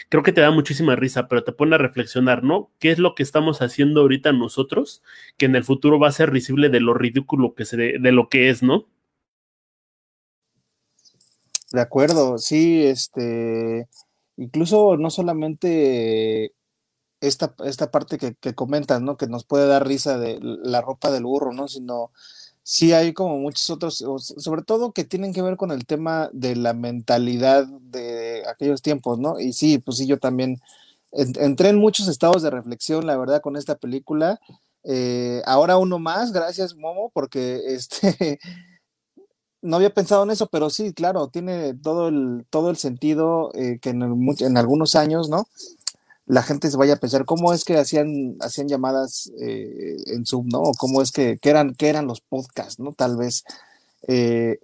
creo 0.08 0.22
que 0.22 0.32
te 0.32 0.40
da 0.40 0.52
muchísima 0.52 0.94
risa, 0.94 1.26
pero 1.26 1.42
te 1.42 1.52
pone 1.52 1.74
a 1.74 1.78
reflexionar, 1.78 2.44
¿no? 2.44 2.70
¿Qué 2.78 2.92
es 2.92 3.00
lo 3.00 3.16
que 3.16 3.24
estamos 3.24 3.60
haciendo 3.60 4.02
ahorita 4.02 4.32
nosotros 4.32 5.02
que 5.36 5.46
en 5.46 5.56
el 5.56 5.64
futuro 5.64 5.98
va 5.98 6.08
a 6.08 6.12
ser 6.12 6.30
risible 6.30 6.68
de 6.68 6.80
lo 6.80 6.94
ridículo 6.94 7.54
que 7.54 7.64
se 7.64 7.76
de 7.76 8.12
lo 8.12 8.28
que 8.28 8.48
es, 8.50 8.62
¿no? 8.62 8.86
De 11.72 11.80
acuerdo, 11.80 12.38
sí, 12.38 12.84
este, 12.84 13.88
incluso 14.36 14.96
no 14.96 15.10
solamente 15.10 16.54
esta, 17.20 17.54
esta 17.64 17.90
parte 17.90 18.18
que, 18.18 18.34
que, 18.34 18.54
comentas, 18.54 19.00
¿no? 19.00 19.16
Que 19.16 19.26
nos 19.26 19.44
puede 19.44 19.66
dar 19.66 19.86
risa 19.86 20.18
de 20.18 20.38
la 20.40 20.80
ropa 20.82 21.10
del 21.10 21.24
burro, 21.24 21.52
¿no? 21.52 21.68
Sino 21.68 22.10
sí 22.62 22.92
hay 22.92 23.12
como 23.12 23.38
muchos 23.38 23.68
otros, 23.70 24.04
sobre 24.18 24.62
todo 24.62 24.92
que 24.92 25.04
tienen 25.04 25.32
que 25.32 25.42
ver 25.42 25.56
con 25.56 25.70
el 25.72 25.86
tema 25.86 26.30
de 26.32 26.56
la 26.56 26.74
mentalidad 26.74 27.66
de 27.66 28.44
aquellos 28.48 28.82
tiempos, 28.82 29.18
¿no? 29.18 29.40
Y 29.40 29.52
sí, 29.52 29.78
pues 29.78 29.98
sí, 29.98 30.06
yo 30.06 30.18
también 30.18 30.60
entré 31.12 31.68
en 31.68 31.78
muchos 31.78 32.08
estados 32.08 32.42
de 32.42 32.50
reflexión, 32.50 33.06
la 33.06 33.16
verdad, 33.16 33.40
con 33.42 33.56
esta 33.56 33.76
película. 33.76 34.40
Eh, 34.84 35.42
ahora 35.46 35.76
uno 35.76 35.98
más, 35.98 36.32
gracias 36.32 36.74
Momo, 36.74 37.10
porque 37.12 37.60
este 37.66 38.38
no 39.62 39.76
había 39.76 39.94
pensado 39.94 40.24
en 40.24 40.30
eso, 40.30 40.48
pero 40.48 40.70
sí, 40.70 40.92
claro, 40.92 41.28
tiene 41.28 41.74
todo 41.74 42.08
el, 42.08 42.44
todo 42.50 42.70
el 42.70 42.76
sentido 42.76 43.52
eh, 43.54 43.78
que 43.80 43.90
en, 43.90 44.02
en, 44.40 44.56
algunos 44.56 44.96
años, 44.96 45.28
¿no? 45.28 45.46
La 46.26 46.42
gente 46.42 46.70
se 46.70 46.76
vaya 46.76 46.94
a 46.94 47.00
pensar 47.00 47.24
cómo 47.24 47.52
es 47.52 47.64
que 47.64 47.78
hacían, 47.78 48.36
hacían 48.40 48.68
llamadas 48.68 49.30
eh, 49.40 49.96
en 50.06 50.26
Zoom, 50.26 50.48
¿no? 50.48 50.60
O 50.62 50.72
cómo 50.72 51.00
es 51.00 51.12
que, 51.12 51.38
eran, 51.42 51.74
que 51.74 51.88
eran 51.88 52.06
los 52.06 52.20
podcasts, 52.20 52.80
¿no? 52.80 52.92
Tal 52.92 53.16
vez. 53.16 53.44
Eh, 54.08 54.58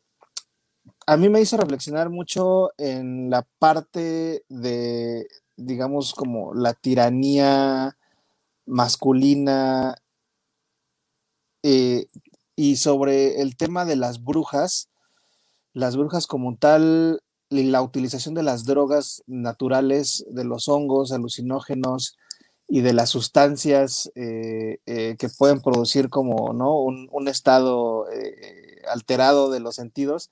a 1.06 1.16
mí 1.16 1.28
me 1.28 1.40
hizo 1.40 1.56
reflexionar 1.56 2.10
mucho 2.10 2.72
en 2.76 3.30
la 3.30 3.46
parte 3.58 4.44
de, 4.48 5.28
digamos, 5.56 6.12
como 6.12 6.54
la 6.54 6.74
tiranía 6.74 7.96
masculina 8.66 9.96
y 12.58 12.76
sobre 12.76 13.40
el 13.40 13.56
tema 13.56 13.84
de 13.84 13.94
las 13.94 14.24
brujas, 14.24 14.87
las 15.72 15.96
brujas 15.96 16.26
como 16.26 16.56
tal, 16.56 17.22
la 17.50 17.82
utilización 17.82 18.34
de 18.34 18.42
las 18.42 18.64
drogas 18.64 19.22
naturales, 19.26 20.24
de 20.28 20.44
los 20.44 20.68
hongos, 20.68 21.12
alucinógenos 21.12 22.16
y 22.68 22.82
de 22.82 22.92
las 22.92 23.10
sustancias 23.10 24.10
eh, 24.14 24.78
eh, 24.86 25.16
que 25.18 25.28
pueden 25.28 25.60
producir 25.60 26.10
como 26.10 26.52
¿no? 26.52 26.80
un, 26.80 27.28
estado 27.28 28.10
eh, 28.10 28.82
alterado 28.90 29.50
de 29.50 29.60
los 29.60 29.74
sentidos. 29.76 30.30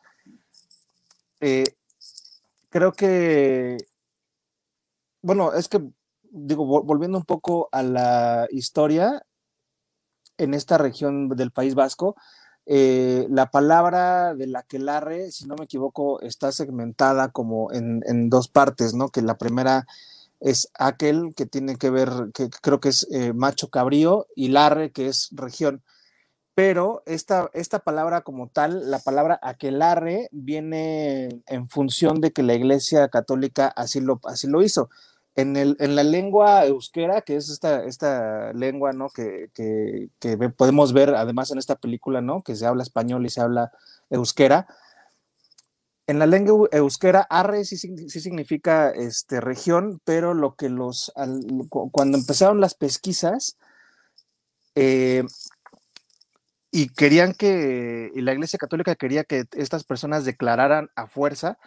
creo 2.69 2.93
que, 2.93 3.78
bueno, 5.23 5.55
es 5.55 5.69
que, 5.69 5.81
digo, 6.31 6.66
volviendo 6.83 7.19
un 7.19 7.25
poco 7.25 7.69
a 7.73 7.83
la 7.83 8.47
historia, 8.50 9.23
en 10.38 10.55
esta 10.55 10.78
región 10.78 11.28
del 11.31 11.50
País 11.50 11.75
Vasco. 11.75 12.16
Eh, 12.68 13.28
la 13.30 13.50
palabra 13.52 14.35
de 14.35 14.49
la 14.49 14.64
que 14.64 14.80
si 15.30 15.46
no 15.46 15.54
me 15.56 15.64
equivoco, 15.64 16.20
está 16.20 16.50
segmentada 16.50 17.30
como 17.30 17.73
en, 17.73 18.28
dos 18.28 18.49
partes, 18.49 18.92
¿no? 18.92 19.08
Que 19.11 19.23
la 19.23 19.38
primera 19.38 19.87
es 20.40 20.68
aquel 20.78 21.35
que 21.37 21.46
tiene 21.46 21.76
que 21.76 21.90
ver, 21.90 22.11
que 22.35 22.50
creo 22.50 22.80
que 22.80 22.88
es 22.90 23.06
eh, 23.12 23.32
macho 23.32 23.70
cabrío, 23.70 24.26
y 24.35 24.49
larre, 24.49 24.90
que 24.92 25.06
es 25.08 25.28
región. 25.32 25.82
Pero 26.54 27.02
esta, 27.06 27.50
esta 27.54 27.80
palabra 27.80 28.23
como 28.23 28.49
tal, 28.49 28.90
la 28.90 28.99
palabra 28.99 29.38
aquelarre, 29.42 30.28
viene 30.32 31.42
en 31.46 31.68
función 31.68 32.20
de 32.20 32.32
que 32.32 32.42
la 32.42 32.54
Iglesia 32.54 33.08
Católica 33.08 33.68
así 33.68 34.00
lo, 34.00 34.20
así 34.25 34.49
lo 34.49 34.62
hizo 34.62 34.90
en, 35.37 35.57
el, 35.57 35.76
en 35.81 35.95
la 35.95 36.02
lengua 36.02 36.66
euskera, 36.66 37.21
que 37.21 37.37
es 37.37 37.50
esta, 37.50 37.85
esta 37.85 38.52
lengua, 38.55 38.93
¿no? 38.93 39.11
Que, 39.11 39.50
que, 39.55 40.09
podemos 40.57 40.95
ver 40.95 41.14
además 41.14 41.50
en 41.50 41.59
esta 41.59 41.76
película, 41.76 42.23
¿no? 42.23 42.43
Que 42.43 42.57
se 42.57 42.66
habla 42.66 42.83
español 42.83 43.25
y 43.26 43.31
se 43.31 43.43
habla 43.43 43.71
euskera. 44.09 44.66
En 46.07 46.19
la 46.19 46.26
lengua 46.26 46.69
euskera, 46.73 47.26
arre 47.28 47.64
sí, 47.66 47.76
sí 47.76 48.21
significa 48.21 48.90
este, 48.90 49.40
región, 49.40 50.00
pero 50.05 50.33
lo 50.33 50.55
que 50.55 50.71
los, 50.71 51.12
cuando 51.71 52.16
empezaron 52.16 52.61
las 52.61 52.75
pesquisas, 52.75 53.59
eh, 54.75 55.25
y 56.71 56.88
querían 56.88 57.35
que, 57.35 58.11
y 58.14 58.21
la 58.23 58.33
Iglesia 58.33 58.59
Católica 58.59 58.97
quería 58.97 59.25
que 59.25 59.45
estas 59.52 59.85
personas 59.85 60.25
declararan 60.25 60.90
a 60.95 61.07
fuerza 61.07 61.59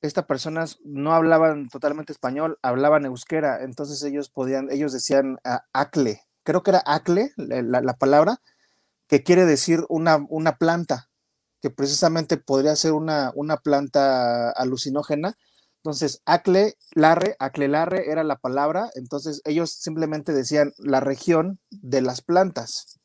estas 0.00 0.26
personas 0.26 0.78
no 0.84 1.12
hablaban 1.12 1.68
totalmente 1.68 2.12
español, 2.12 2.58
hablaban 2.62 3.04
euskera, 3.04 3.62
entonces 3.62 4.02
ellos 4.02 4.30
podían, 4.30 4.70
ellos 4.70 4.92
decían 4.92 5.38
uh, 5.44 5.58
acle, 5.72 6.22
creo 6.44 6.62
que 6.62 6.70
era 6.70 6.82
acle 6.86 7.32
la, 7.36 7.94
palabra, 7.94 8.40
que 9.08 9.22
quiere 9.22 9.44
decir 9.44 9.84
una, 9.88 10.24
una, 10.28 10.56
planta, 10.56 11.10
que 11.60 11.70
precisamente 11.70 12.36
podría 12.36 12.76
ser 12.76 12.92
una, 12.92 13.32
una 13.34 13.56
planta 13.56 14.50
alucinógena. 14.50 15.34
Entonces, 15.78 16.22
acle, 16.26 16.76
larre, 16.94 17.36
larre 17.68 18.10
era 18.10 18.24
la 18.24 18.36
palabra, 18.36 18.90
entonces 18.94 19.40
ellos 19.44 19.72
simplemente 19.72 20.32
decían 20.32 20.72
la 20.78 21.00
región 21.00 21.60
de 21.70 22.02
las 22.02 22.20
plantas 22.20 22.98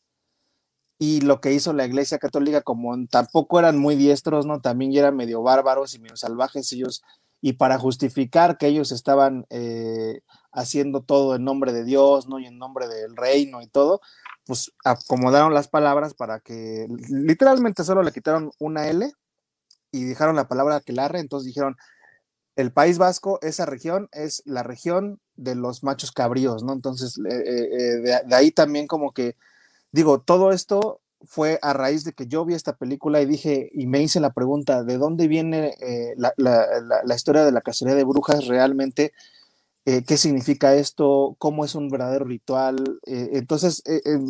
y 1.03 1.19
lo 1.19 1.41
que 1.41 1.51
hizo 1.51 1.73
la 1.73 1.85
Iglesia 1.85 2.17
Católica, 2.17 2.61
como 2.61 2.95
tampoco 3.07 3.59
eran 3.59 3.77
muy 3.77 3.97
diestros, 3.97 4.45
¿no? 4.45 4.61
También 4.61 4.95
eran 4.95 5.17
medio 5.17 5.41
bárbaros 5.41 5.93
y 5.93 5.99
medio 5.99 6.15
salvajes 6.15 6.71
ellos, 6.71 7.03
y 7.41 7.53
para 7.53 7.77
justificar 7.77 8.57
que 8.57 8.67
ellos 8.67 8.93
estaban 8.93 9.45
eh, 9.49 10.21
haciendo 10.53 11.01
todo 11.01 11.35
en 11.35 11.43
nombre 11.43 11.73
de 11.73 11.83
Dios, 11.83 12.29
¿no? 12.29 12.39
Y 12.39 12.45
en 12.45 12.57
nombre 12.57 12.87
del 12.87 13.17
reino 13.17 13.61
y 13.61 13.67
todo, 13.67 13.99
pues 14.45 14.71
acomodaron 14.85 15.53
las 15.53 15.67
palabras 15.67 16.13
para 16.13 16.39
que 16.39 16.87
literalmente 17.09 17.83
solo 17.83 18.01
le 18.01 18.13
quitaron 18.13 18.51
una 18.57 18.87
L 18.87 19.11
y 19.91 20.05
dejaron 20.05 20.37
la 20.37 20.47
palabra 20.47 20.77
aquelarre, 20.77 21.19
entonces 21.19 21.47
dijeron, 21.47 21.75
el 22.55 22.71
País 22.71 22.97
Vasco, 22.97 23.39
esa 23.41 23.65
región 23.65 24.07
es 24.13 24.41
la 24.45 24.63
región 24.63 25.19
de 25.35 25.55
los 25.55 25.83
machos 25.83 26.13
cabríos, 26.13 26.63
¿no? 26.63 26.71
Entonces, 26.71 27.19
eh, 27.29 27.43
eh, 27.43 28.21
de 28.25 28.35
ahí 28.35 28.51
también 28.51 28.87
como 28.87 29.11
que 29.11 29.35
digo, 29.93 30.19
todo 30.19 30.51
esto 30.51 30.99
fue 31.21 31.57
a 31.61 31.71
raíz 31.71 32.03
de 32.03 32.11
que 32.11 32.27
yo 32.27 32.43
vi 32.43 32.53
esta 32.53 32.75
película 32.75 33.21
y 33.21 33.25
dije, 33.25 33.69
y 33.73 33.87
me 33.87 34.01
hice 34.01 34.19
la 34.19 34.33
pregunta, 34.33 34.83
¿de 34.83 34.97
dónde 34.97 35.29
viene 35.29 35.75
eh, 35.79 36.15
la, 36.17 37.15
historia 37.15 37.45
de 37.45 37.53
la 37.53 37.61
cacería 37.61 37.95
de 37.95 38.03
brujas 38.03 38.47
realmente? 38.47 39.13
eh, 39.85 40.01
qué 40.07 40.15
significa 40.15 40.75
esto, 40.75 41.35
cómo 41.39 41.65
es 41.65 41.75
un 41.75 41.89
verdadero 41.89 42.23
ritual. 42.23 42.77
Eh, 43.05 43.31
entonces, 43.33 43.83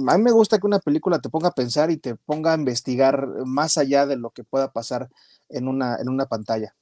a 0.08 0.17
mí 0.17 0.24
me 0.24 0.32
gusta 0.32 0.58
que 0.58 0.65
una 0.65 0.79
película 0.79 1.20
te 1.20 1.29
ponga 1.29 1.50
a 1.50 1.53
pensar 1.53 1.91
y 1.91 1.98
te 1.98 2.15
ponga 2.15 2.53
a 2.53 2.58
investigar 2.58 3.27
más 3.46 3.77
allá 3.77 4.08
de 4.08 4.15
lo 4.15 4.32
que 4.32 4.43
pueda 4.43 4.72
pasar 4.72 5.10
en 5.50 5.67
una, 5.67 5.98
en 5.98 6.10
una 6.10 6.25
pantalla. 6.25 6.74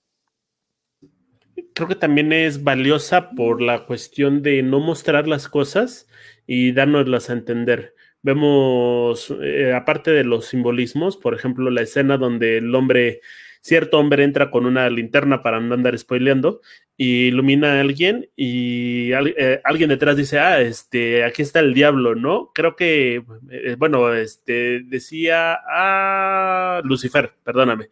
Creo 1.74 1.90
que 1.90 1.96
también 1.96 2.32
es 2.32 2.64
valiosa 2.64 3.32
por 3.32 3.62
la 3.62 3.86
cuestión 3.86 4.42
de 4.42 4.64
no 4.64 4.80
mostrar 4.80 5.28
las 5.28 5.50
cosas 5.50 6.08
y 6.48 6.72
dárnoslas 6.72 7.30
a 7.30 7.34
entender. 7.34 7.94
Vemos, 8.24 9.34
aparte 9.76 10.12
de 10.12 10.24
los 10.24 10.46
simbolismos, 10.46 11.18
por 11.18 11.34
ejemplo, 11.34 11.70
la 11.72 11.82
escena 11.82 12.18
donde 12.18 12.58
el 12.58 12.74
hombre 12.76 13.22
cierto 13.62 14.00
hombre 14.00 14.24
entra 14.24 14.52
con 14.52 14.66
una 14.66 14.90
linterna 14.90 15.42
para 15.44 15.60
no 15.60 15.74
andar 15.74 15.98
spoileando 15.98 16.62
y 17.04 17.30
ilumina 17.30 17.78
a 17.78 17.82
alguien 17.82 18.30
y 18.36 19.12
eh, 19.12 19.60
alguien 19.64 19.90
detrás 19.90 20.16
dice, 20.16 20.38
ah, 20.38 20.62
este, 20.62 21.24
aquí 21.24 21.42
está 21.42 21.60
el 21.60 21.74
diablo, 21.74 22.14
¿no? 22.14 22.52
Creo 22.54 22.76
que, 22.76 23.24
eh, 23.50 23.76
bueno, 23.76 24.14
este, 24.14 24.82
decía, 24.84 25.58
ah, 25.68 26.80
Lucifer, 26.84 27.34
perdóname. 27.44 27.90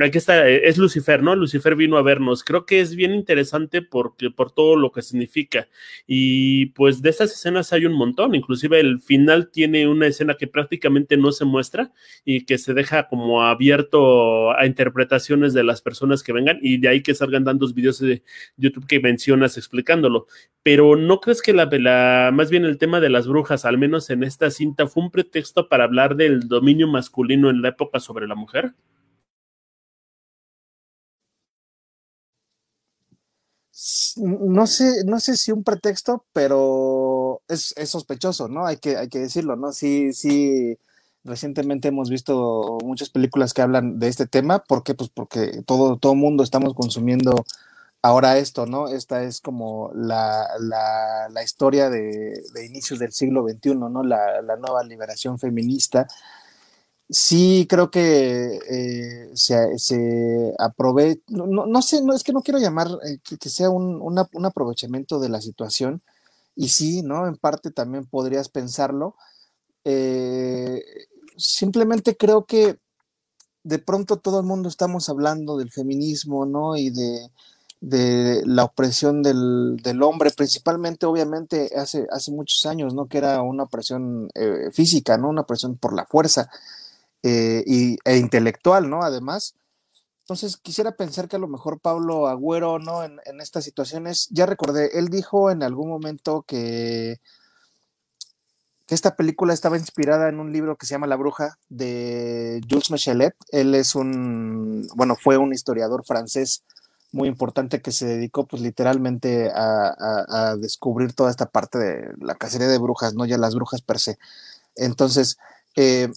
Aquí 0.00 0.16
está, 0.16 0.48
eh, 0.48 0.62
es 0.64 0.78
Lucifer, 0.78 1.22
¿no? 1.22 1.36
Lucifer 1.36 1.76
vino 1.76 1.98
a 1.98 2.02
vernos. 2.02 2.42
Creo 2.44 2.64
que 2.64 2.80
es 2.80 2.96
bien 2.96 3.12
interesante 3.14 3.82
porque, 3.82 4.30
por 4.30 4.50
todo 4.52 4.74
lo 4.76 4.90
que 4.90 5.02
significa. 5.02 5.68
Y 6.06 6.66
pues 6.66 7.02
de 7.02 7.10
estas 7.10 7.32
escenas 7.32 7.74
hay 7.74 7.84
un 7.84 7.92
montón, 7.92 8.34
inclusive 8.34 8.80
el 8.80 9.00
final 9.00 9.50
tiene 9.50 9.86
una 9.86 10.06
escena 10.06 10.34
que 10.34 10.46
prácticamente 10.46 11.18
no 11.18 11.30
se 11.30 11.44
muestra 11.44 11.92
y 12.24 12.46
que 12.46 12.56
se 12.56 12.72
deja 12.72 13.06
como 13.08 13.42
abierto 13.42 14.56
a 14.56 14.64
interpretaciones 14.64 15.52
de 15.52 15.62
las 15.62 15.82
personas 15.82 16.22
que 16.22 16.32
vengan 16.32 16.58
y 16.62 16.78
de 16.78 16.88
ahí 16.88 17.02
que 17.02 17.14
salgan 17.14 17.44
dando 17.44 17.70
videos 17.72 18.00
de 18.00 18.22
YouTube 18.56 18.86
que 18.86 19.00
mencionas 19.00 19.56
explicándolo. 19.56 20.26
Pero 20.62 20.96
¿no 20.96 21.20
crees 21.20 21.42
que 21.42 21.52
la, 21.52 22.30
más 22.32 22.50
bien 22.50 22.64
el 22.64 22.78
tema 22.78 23.00
de 23.00 23.10
las 23.10 23.26
brujas, 23.28 23.64
al 23.64 23.78
menos 23.78 24.10
en 24.10 24.24
esta 24.24 24.50
cinta, 24.50 24.86
fue 24.86 25.04
un 25.04 25.10
pretexto 25.10 25.68
para 25.68 25.84
hablar 25.84 26.16
del 26.16 26.48
dominio 26.48 26.88
masculino 26.88 27.50
en 27.50 27.62
la 27.62 27.68
época 27.70 28.00
sobre 28.00 28.26
la 28.26 28.34
mujer? 28.34 28.74
No 34.16 34.66
sé, 34.66 35.04
no 35.04 35.20
sé 35.20 35.36
si 35.36 35.52
un 35.52 35.62
pretexto, 35.62 36.24
pero 36.32 37.42
es, 37.46 37.74
es 37.76 37.90
sospechoso, 37.90 38.48
¿no? 38.48 38.66
Hay 38.66 38.78
que, 38.78 38.96
hay 38.96 39.08
que 39.08 39.18
decirlo, 39.18 39.56
¿no? 39.56 39.70
Sí, 39.72 40.14
sí, 40.14 40.78
recientemente 41.26 41.88
hemos 41.88 42.08
visto 42.08 42.78
muchas 42.84 43.10
películas 43.10 43.52
que 43.52 43.62
hablan 43.62 43.98
de 43.98 44.08
este 44.08 44.26
tema. 44.26 44.60
¿Por 44.64 44.82
qué? 44.82 44.94
Pues 44.94 45.10
porque 45.10 45.62
todo, 45.66 45.98
todo 45.98 46.14
mundo 46.14 46.42
estamos 46.42 46.74
consumiendo 46.74 47.44
ahora 48.06 48.38
esto, 48.38 48.66
¿no? 48.66 48.88
Esta 48.88 49.22
es 49.24 49.40
como 49.40 49.90
la, 49.94 50.48
la, 50.60 51.42
historia 51.42 51.90
de, 51.90 52.32
inicios 52.64 52.98
del 52.98 53.12
siglo 53.12 53.46
XXI, 53.48 53.74
¿no? 53.74 54.02
La, 54.04 54.42
nueva 54.58 54.84
liberación 54.84 55.38
feminista. 55.38 56.06
Sí, 57.08 57.66
creo 57.68 57.90
que 57.90 58.58
eh, 58.68 59.30
se, 59.34 59.78
se 59.78 60.54
aprovecha, 60.58 61.22
no, 61.28 61.82
sé, 61.82 62.02
no, 62.02 62.14
es 62.14 62.24
que 62.24 62.32
no 62.32 62.42
quiero 62.42 62.58
llamar 62.58 62.88
eh, 63.04 63.18
que, 63.38 63.48
sea 63.48 63.70
un, 63.70 64.00
un, 64.02 64.44
aprovechamiento 64.46 65.20
de 65.20 65.28
la 65.28 65.40
situación, 65.40 66.02
y 66.56 66.68
sí, 66.68 67.02
¿no? 67.02 67.28
En 67.28 67.36
parte 67.36 67.70
también 67.70 68.06
podrías 68.06 68.48
pensarlo. 68.48 69.16
Eh, 69.84 70.82
simplemente 71.36 72.16
creo 72.16 72.44
que 72.46 72.78
de 73.62 73.78
pronto 73.78 74.18
todo 74.18 74.40
el 74.40 74.46
mundo 74.46 74.68
estamos 74.68 75.08
hablando 75.08 75.56
del 75.58 75.70
feminismo, 75.70 76.46
¿no? 76.46 76.76
Y 76.76 76.90
de, 76.90 77.30
de 77.80 78.42
la 78.46 78.64
opresión 78.64 79.22
del, 79.22 79.76
del, 79.82 80.02
hombre, 80.02 80.30
principalmente 80.30 81.06
obviamente 81.06 81.70
hace, 81.76 82.06
hace 82.10 82.32
muchos 82.32 82.64
años, 82.66 82.94
¿no? 82.94 83.06
Que 83.06 83.18
era 83.18 83.42
una 83.42 83.64
opresión 83.64 84.28
eh, 84.34 84.70
física, 84.72 85.18
¿no? 85.18 85.28
Una 85.28 85.42
opresión 85.42 85.76
por 85.76 85.92
la 85.92 86.06
fuerza 86.06 86.50
eh, 87.22 87.62
y, 87.66 87.98
e 88.04 88.16
intelectual, 88.16 88.88
¿no? 88.88 89.02
Además. 89.02 89.54
Entonces 90.22 90.56
quisiera 90.56 90.96
pensar 90.96 91.28
que 91.28 91.36
a 91.36 91.38
lo 91.38 91.48
mejor 91.48 91.78
Pablo 91.80 92.26
Agüero, 92.26 92.78
¿no? 92.78 93.04
En, 93.04 93.20
en 93.26 93.40
estas 93.40 93.64
situaciones, 93.64 94.28
ya 94.30 94.46
recordé, 94.46 94.98
él 94.98 95.08
dijo 95.08 95.50
en 95.50 95.62
algún 95.62 95.88
momento 95.88 96.44
que, 96.46 97.20
que 98.86 98.94
esta 98.94 99.16
película 99.16 99.52
estaba 99.52 99.76
inspirada 99.76 100.28
en 100.28 100.38
un 100.38 100.52
libro 100.52 100.76
que 100.76 100.86
se 100.86 100.94
llama 100.94 101.08
La 101.08 101.16
Bruja 101.16 101.58
de 101.68 102.60
Jules 102.68 102.90
Michelet. 102.90 103.34
Él 103.50 103.74
es 103.74 103.94
un, 103.94 104.86
bueno, 104.94 105.16
fue 105.16 105.36
un 105.36 105.52
historiador 105.52 106.04
francés 106.04 106.64
muy 107.12 107.28
importante 107.28 107.80
que 107.80 107.92
se 107.92 108.06
dedicó 108.06 108.46
pues 108.46 108.62
literalmente 108.62 109.50
a, 109.54 110.56
descubrir 110.58 111.12
toda 111.12 111.30
esta 111.30 111.46
parte 111.46 111.78
de 111.78 112.14
la 112.20 112.34
cacería 112.34 112.68
de 112.68 112.78
brujas, 112.78 113.14
no 113.14 113.24
ya 113.26 113.38
las 113.38 113.54
brujas 113.54 113.82
per 113.82 113.98
se. 113.98 114.18
Entonces, 114.74 115.38
eh, 115.76 116.10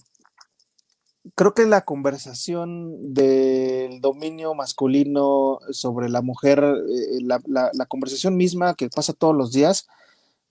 creo 1.35 1.53
que 1.53 1.65
la 1.65 1.81
conversación 1.81 3.13
del 3.13 4.01
dominio 4.01 4.53
masculino 4.55 5.59
sobre 5.71 6.09
la 6.09 6.21
mujer, 6.21 6.63
eh, 6.63 7.19
la, 7.21 7.39
la, 7.45 7.85
conversación 7.85 8.37
misma 8.37 8.73
que 8.75 8.89
pasa 8.89 9.13
todos 9.13 9.35
los 9.35 9.51
días, 9.51 9.87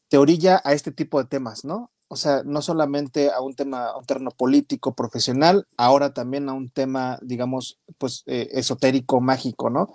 te 0.08 0.18
orilla 0.18 0.60
a 0.64 0.72
este 0.72 0.92
tipo 0.92 1.22
de 1.22 1.28
temas, 1.28 1.64
¿no? 1.64 1.90
O 2.08 2.16
sea, 2.16 2.42
no 2.42 2.62
solamente 2.62 3.30
a 3.30 3.42
un 3.42 3.54
tema, 3.54 3.88
a 3.88 3.98
un 3.98 4.06
terreno 4.06 4.30
político, 4.30 4.94
profesional, 4.94 5.66
ahora 5.76 6.14
también 6.14 6.48
a 6.48 6.54
un 6.54 6.70
tema, 6.70 7.18
digamos, 7.20 7.78
pues 7.98 8.22
eh, 8.26 8.48
esotérico, 8.52 9.20
mágico, 9.20 9.68
¿no? 9.68 9.92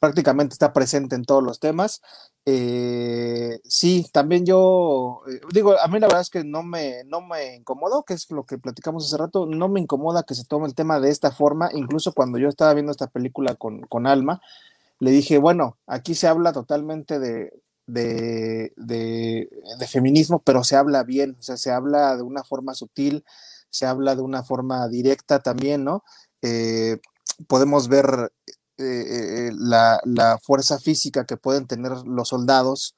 Prácticamente 0.00 0.54
está 0.54 0.72
presente 0.72 1.14
en 1.14 1.24
todos 1.24 1.42
los 1.42 1.60
temas. 1.60 2.00
Eh, 2.46 3.60
sí, 3.64 4.06
también 4.12 4.46
yo 4.46 5.20
eh, 5.30 5.40
digo, 5.52 5.78
a 5.78 5.86
mí 5.88 6.00
la 6.00 6.06
verdad 6.06 6.22
es 6.22 6.30
que 6.30 6.42
no 6.42 6.62
me, 6.62 7.04
no 7.04 7.20
me 7.20 7.54
incomodó, 7.56 8.02
que 8.02 8.14
es 8.14 8.30
lo 8.30 8.44
que 8.44 8.58
platicamos 8.58 9.06
hace 9.06 9.18
rato, 9.18 9.46
no 9.46 9.68
me 9.68 9.80
incomoda 9.80 10.24
que 10.24 10.34
se 10.34 10.44
tome 10.46 10.66
el 10.66 10.74
tema 10.74 10.98
de 10.98 11.10
esta 11.10 11.30
forma, 11.30 11.70
incluso 11.74 12.12
cuando 12.14 12.38
yo 12.38 12.48
estaba 12.48 12.74
viendo 12.74 12.90
esta 12.90 13.08
película 13.08 13.54
con, 13.54 13.82
con 13.82 14.06
Alma, 14.06 14.40
le 14.98 15.10
dije, 15.10 15.38
bueno, 15.38 15.78
aquí 15.86 16.14
se 16.14 16.28
habla 16.28 16.52
totalmente 16.52 17.18
de, 17.18 17.52
de, 17.86 18.72
de, 18.76 19.86
feminismo, 19.88 20.40
pero 20.40 20.64
se 20.64 20.76
habla 20.76 21.04
bien, 21.04 21.36
o 21.38 21.42
sea, 21.42 21.56
se 21.56 21.70
habla 21.70 22.16
de 22.16 22.22
una 22.22 22.44
forma 22.44 22.74
sutil, 22.74 23.24
se 23.70 23.86
habla 23.86 24.16
de 24.16 24.22
una 24.22 24.42
forma 24.42 24.88
directa 24.88 25.40
también, 25.40 25.84
¿no? 25.84 26.04
Eh, 26.42 26.98
podemos 27.46 27.88
ver 27.88 28.32
eh, 28.80 29.48
eh, 29.48 29.52
la, 29.56 30.38
fuerza 30.42 30.78
física 30.78 31.24
que 31.24 31.36
pueden 31.36 31.66
tener 31.66 31.92
los 32.06 32.28
soldados 32.28 32.96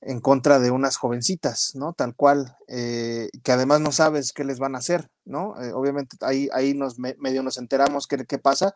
en 0.00 0.20
contra 0.20 0.60
de 0.60 0.70
unas 0.70 0.96
jovencitas, 0.96 1.72
¿no? 1.74 1.92
Tal 1.92 2.14
cual, 2.14 2.56
eh, 2.68 3.28
que 3.42 3.52
además 3.52 3.80
no 3.80 3.90
sabes 3.90 4.32
qué 4.32 4.44
les 4.44 4.58
van 4.60 4.74
a 4.74 4.78
hacer, 4.78 5.10
¿no? 5.24 5.54
obviamente 5.74 6.16
ahí, 6.20 6.48
ahí 6.52 6.72
nos 6.72 6.98
medio 6.98 7.42
nos 7.42 7.58
enteramos 7.58 8.06
qué, 8.06 8.24
qué 8.24 8.38
pasa, 8.38 8.74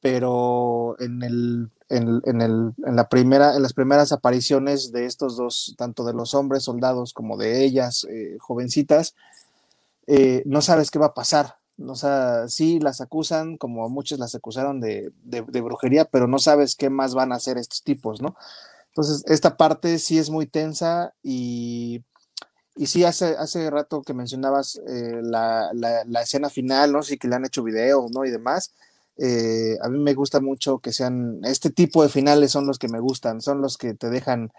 pero 0.00 0.96
en, 1.00 1.22
el, 1.22 1.70
en, 1.88 2.40
el, 2.40 2.72
en, 2.86 2.96
la 2.96 3.08
primera, 3.08 3.56
en 3.56 3.62
las 3.62 3.72
primeras 3.72 4.12
apariciones 4.12 4.92
de 4.92 5.06
estos 5.06 5.36
dos, 5.36 5.74
tanto 5.76 6.04
de 6.04 6.14
los 6.14 6.34
hombres 6.34 6.62
soldados 6.62 7.12
como 7.12 7.36
de 7.36 7.64
ellas, 7.64 8.06
jovencitas, 8.38 9.16
no 10.44 10.62
sabes 10.62 10.90
qué 10.90 11.00
va 11.00 11.06
a 11.06 11.14
pasar, 11.14 11.59
o 11.86 11.94
sea, 11.94 12.48
sí 12.48 12.78
las 12.78 13.00
acusan, 13.00 13.56
como 13.56 13.88
muchos 13.88 14.18
las 14.18 14.34
acusaron 14.34 14.80
de, 14.80 15.12
brujería, 15.62 16.04
pero 16.04 16.26
no 16.26 16.38
sabes 16.38 16.76
qué 16.76 16.90
más 16.90 17.14
van 17.14 17.32
a 17.32 17.36
hacer 17.36 17.58
estos 17.58 17.82
tipos, 17.82 18.20
¿no? 18.20 18.36
Entonces, 18.88 19.24
esta 19.26 19.56
parte 19.56 19.98
sí 19.98 20.18
es 20.18 20.30
muy 20.30 20.46
tensa 20.46 21.14
y, 21.22 22.02
y 22.76 22.86
sí, 22.86 23.04
hace, 23.04 23.36
hace 23.38 23.70
rato 23.70 24.02
que 24.02 24.14
mencionabas 24.14 24.80
eh, 24.86 25.20
la, 25.22 25.70
escena 26.22 26.50
final, 26.50 26.92
¿no? 26.92 27.02
Sí 27.02 27.16
que 27.16 27.28
le 27.28 27.36
han 27.36 27.44
hecho 27.44 27.62
videos, 27.62 28.10
¿no? 28.10 28.24
Y 28.24 28.30
demás. 28.30 28.72
Eh, 29.16 29.76
a 29.82 29.88
mí 29.88 29.98
me 29.98 30.14
gusta 30.14 30.40
mucho 30.40 30.78
que 30.78 30.92
sean, 30.92 31.40
este 31.44 31.70
tipo 31.70 32.02
de 32.02 32.08
finales 32.08 32.52
son 32.52 32.66
los 32.66 32.78
que 32.78 32.88
me 32.88 33.00
gustan, 33.00 33.40
son 33.42 33.60
los 33.60 33.76
que 33.76 33.94
te 33.94 34.08
dejan, 34.08 34.50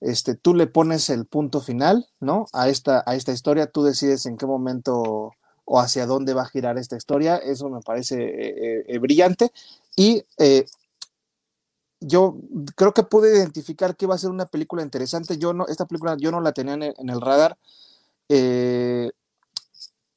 este, 0.00 0.36
tú 0.36 0.54
le 0.54 0.66
pones 0.68 1.10
el 1.10 1.26
punto 1.26 1.60
final, 1.60 2.06
¿no? 2.20 2.46
A 2.52 2.68
esta, 2.68 3.02
a 3.06 3.16
esta 3.16 3.32
historia, 3.32 3.66
tú 3.66 3.82
decides 3.82 4.26
en 4.26 4.36
qué 4.36 4.46
momento 4.46 5.32
o 5.66 5.80
hacia 5.80 6.06
dónde 6.06 6.32
va 6.32 6.42
a 6.42 6.48
girar 6.48 6.78
esta 6.78 6.96
historia. 6.96 7.36
Eso 7.36 7.68
me 7.68 7.80
parece 7.80 8.22
eh, 8.22 8.84
eh, 8.86 8.98
brillante. 8.98 9.52
Y 9.96 10.24
eh, 10.38 10.64
yo 12.00 12.36
creo 12.76 12.94
que 12.94 13.02
pude 13.02 13.36
identificar 13.36 13.96
que 13.96 14.06
iba 14.06 14.14
a 14.14 14.18
ser 14.18 14.30
una 14.30 14.46
película 14.46 14.82
interesante. 14.82 15.36
Yo 15.36 15.52
no, 15.52 15.66
esta 15.66 15.86
película 15.86 16.16
yo 16.18 16.30
no 16.30 16.40
la 16.40 16.52
tenía 16.52 16.74
en 16.74 17.10
el, 17.10 17.20
radar. 17.20 17.58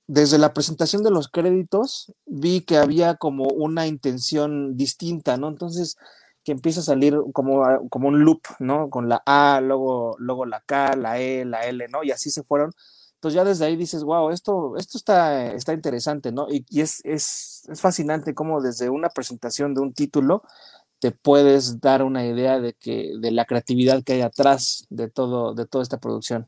desde 0.07 0.37
la 0.37 0.53
presentación 0.53 1.03
de 1.03 1.11
los 1.11 1.27
créditos 1.29 2.13
vi 2.25 2.61
que 2.61 2.77
había 2.77 3.15
como 3.15 3.45
una 3.45 3.87
intención 3.87 4.77
distinta, 4.77 5.37
¿no? 5.37 5.49
Entonces 5.49 5.97
que 6.43 6.51
empieza 6.51 6.79
a 6.81 6.83
salir 6.83 7.17
como, 7.33 7.63
como 7.89 8.07
un 8.07 8.23
loop, 8.23 8.41
¿no? 8.59 8.89
Con 8.89 9.09
la 9.09 9.21
A, 9.25 9.61
luego, 9.61 10.15
luego 10.19 10.45
la 10.45 10.61
K, 10.61 10.95
la 10.95 11.19
E, 11.19 11.43
la 11.45 11.61
L, 11.65 11.87
¿no? 11.89 12.03
Y 12.03 12.11
así 12.11 12.29
se 12.29 12.43
fueron 12.43 12.71
entonces 13.19 13.35
ya 13.35 13.43
desde 13.43 13.65
ahí 13.65 13.75
dices, 13.75 14.01
wow, 14.05 14.29
esto, 14.29 14.77
esto 14.77 14.97
está, 14.97 15.51
está 15.51 15.73
interesante, 15.73 16.31
¿no? 16.31 16.47
Y, 16.49 16.63
es, 16.79 17.01
es, 17.03 17.67
es, 17.69 17.81
fascinante 17.81 18.33
cómo 18.33 18.61
desde 18.61 18.89
una 18.89 19.09
presentación 19.09 19.73
de 19.73 19.81
un 19.81 19.93
título 19.93 20.43
te 20.99 21.11
puedes 21.11 21.81
dar 21.81 22.01
una 22.01 22.25
idea 22.25 22.61
de 22.61 22.75
que 22.75 23.11
de 23.19 23.31
la 23.31 23.43
creatividad 23.43 24.05
que 24.05 24.13
hay 24.13 24.21
atrás 24.21 24.87
de 24.89 25.09
todo 25.09 25.53
de 25.53 25.65
toda 25.65 25.83
esta 25.83 25.99
producción. 25.99 26.47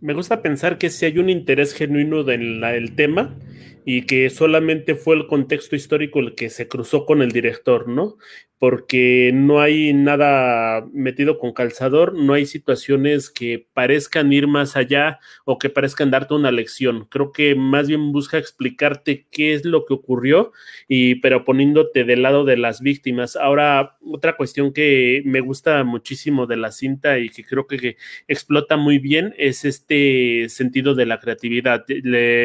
Me 0.00 0.14
gusta 0.14 0.40
pensar 0.40 0.78
que 0.78 0.88
si 0.88 1.06
hay 1.06 1.18
un 1.18 1.28
interés 1.28 1.74
genuino 1.74 2.22
del 2.22 2.94
tema 2.94 3.36
y 3.84 4.02
que 4.02 4.30
solamente 4.30 4.94
fue 4.94 5.16
el 5.16 5.26
contexto 5.26 5.76
histórico 5.76 6.20
el 6.20 6.34
que 6.34 6.50
se 6.50 6.68
cruzó 6.68 7.06
con 7.06 7.22
el 7.22 7.32
director, 7.32 7.88
¿no? 7.88 8.16
porque 8.60 9.30
no 9.32 9.62
hay 9.62 9.94
nada 9.94 10.86
metido 10.92 11.38
con 11.38 11.54
calzador, 11.54 12.12
no 12.12 12.34
hay 12.34 12.44
situaciones 12.44 13.30
que 13.30 13.66
parezcan 13.72 14.34
ir 14.34 14.48
más 14.48 14.76
allá 14.76 15.18
o 15.46 15.56
que 15.56 15.70
parezcan 15.70 16.10
darte 16.10 16.34
una 16.34 16.52
lección. 16.52 17.06
Creo 17.08 17.32
que 17.32 17.54
más 17.54 17.88
bien 17.88 18.12
busca 18.12 18.36
explicarte 18.36 19.26
qué 19.30 19.54
es 19.54 19.64
lo 19.64 19.86
que 19.86 19.94
ocurrió 19.94 20.52
y 20.88 21.14
pero 21.16 21.46
poniéndote 21.46 22.04
del 22.04 22.20
lado 22.20 22.44
de 22.44 22.58
las 22.58 22.82
víctimas. 22.82 23.34
Ahora, 23.34 23.96
otra 24.02 24.36
cuestión 24.36 24.74
que 24.74 25.22
me 25.24 25.40
gusta 25.40 25.82
muchísimo 25.82 26.46
de 26.46 26.58
la 26.58 26.70
cinta 26.70 27.18
y 27.18 27.30
que 27.30 27.44
creo 27.44 27.66
que, 27.66 27.96
explota 28.28 28.76
muy 28.76 28.98
bien 28.98 29.34
es 29.38 29.64
este 29.64 30.50
sentido 30.50 30.94
de 30.94 31.06
la 31.06 31.18
creatividad, 31.18 31.86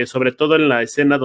sobre 0.06 0.32
todo 0.32 0.56
en 0.56 0.69
la 0.69 0.82
escena 0.82 1.17
donde 1.17 1.24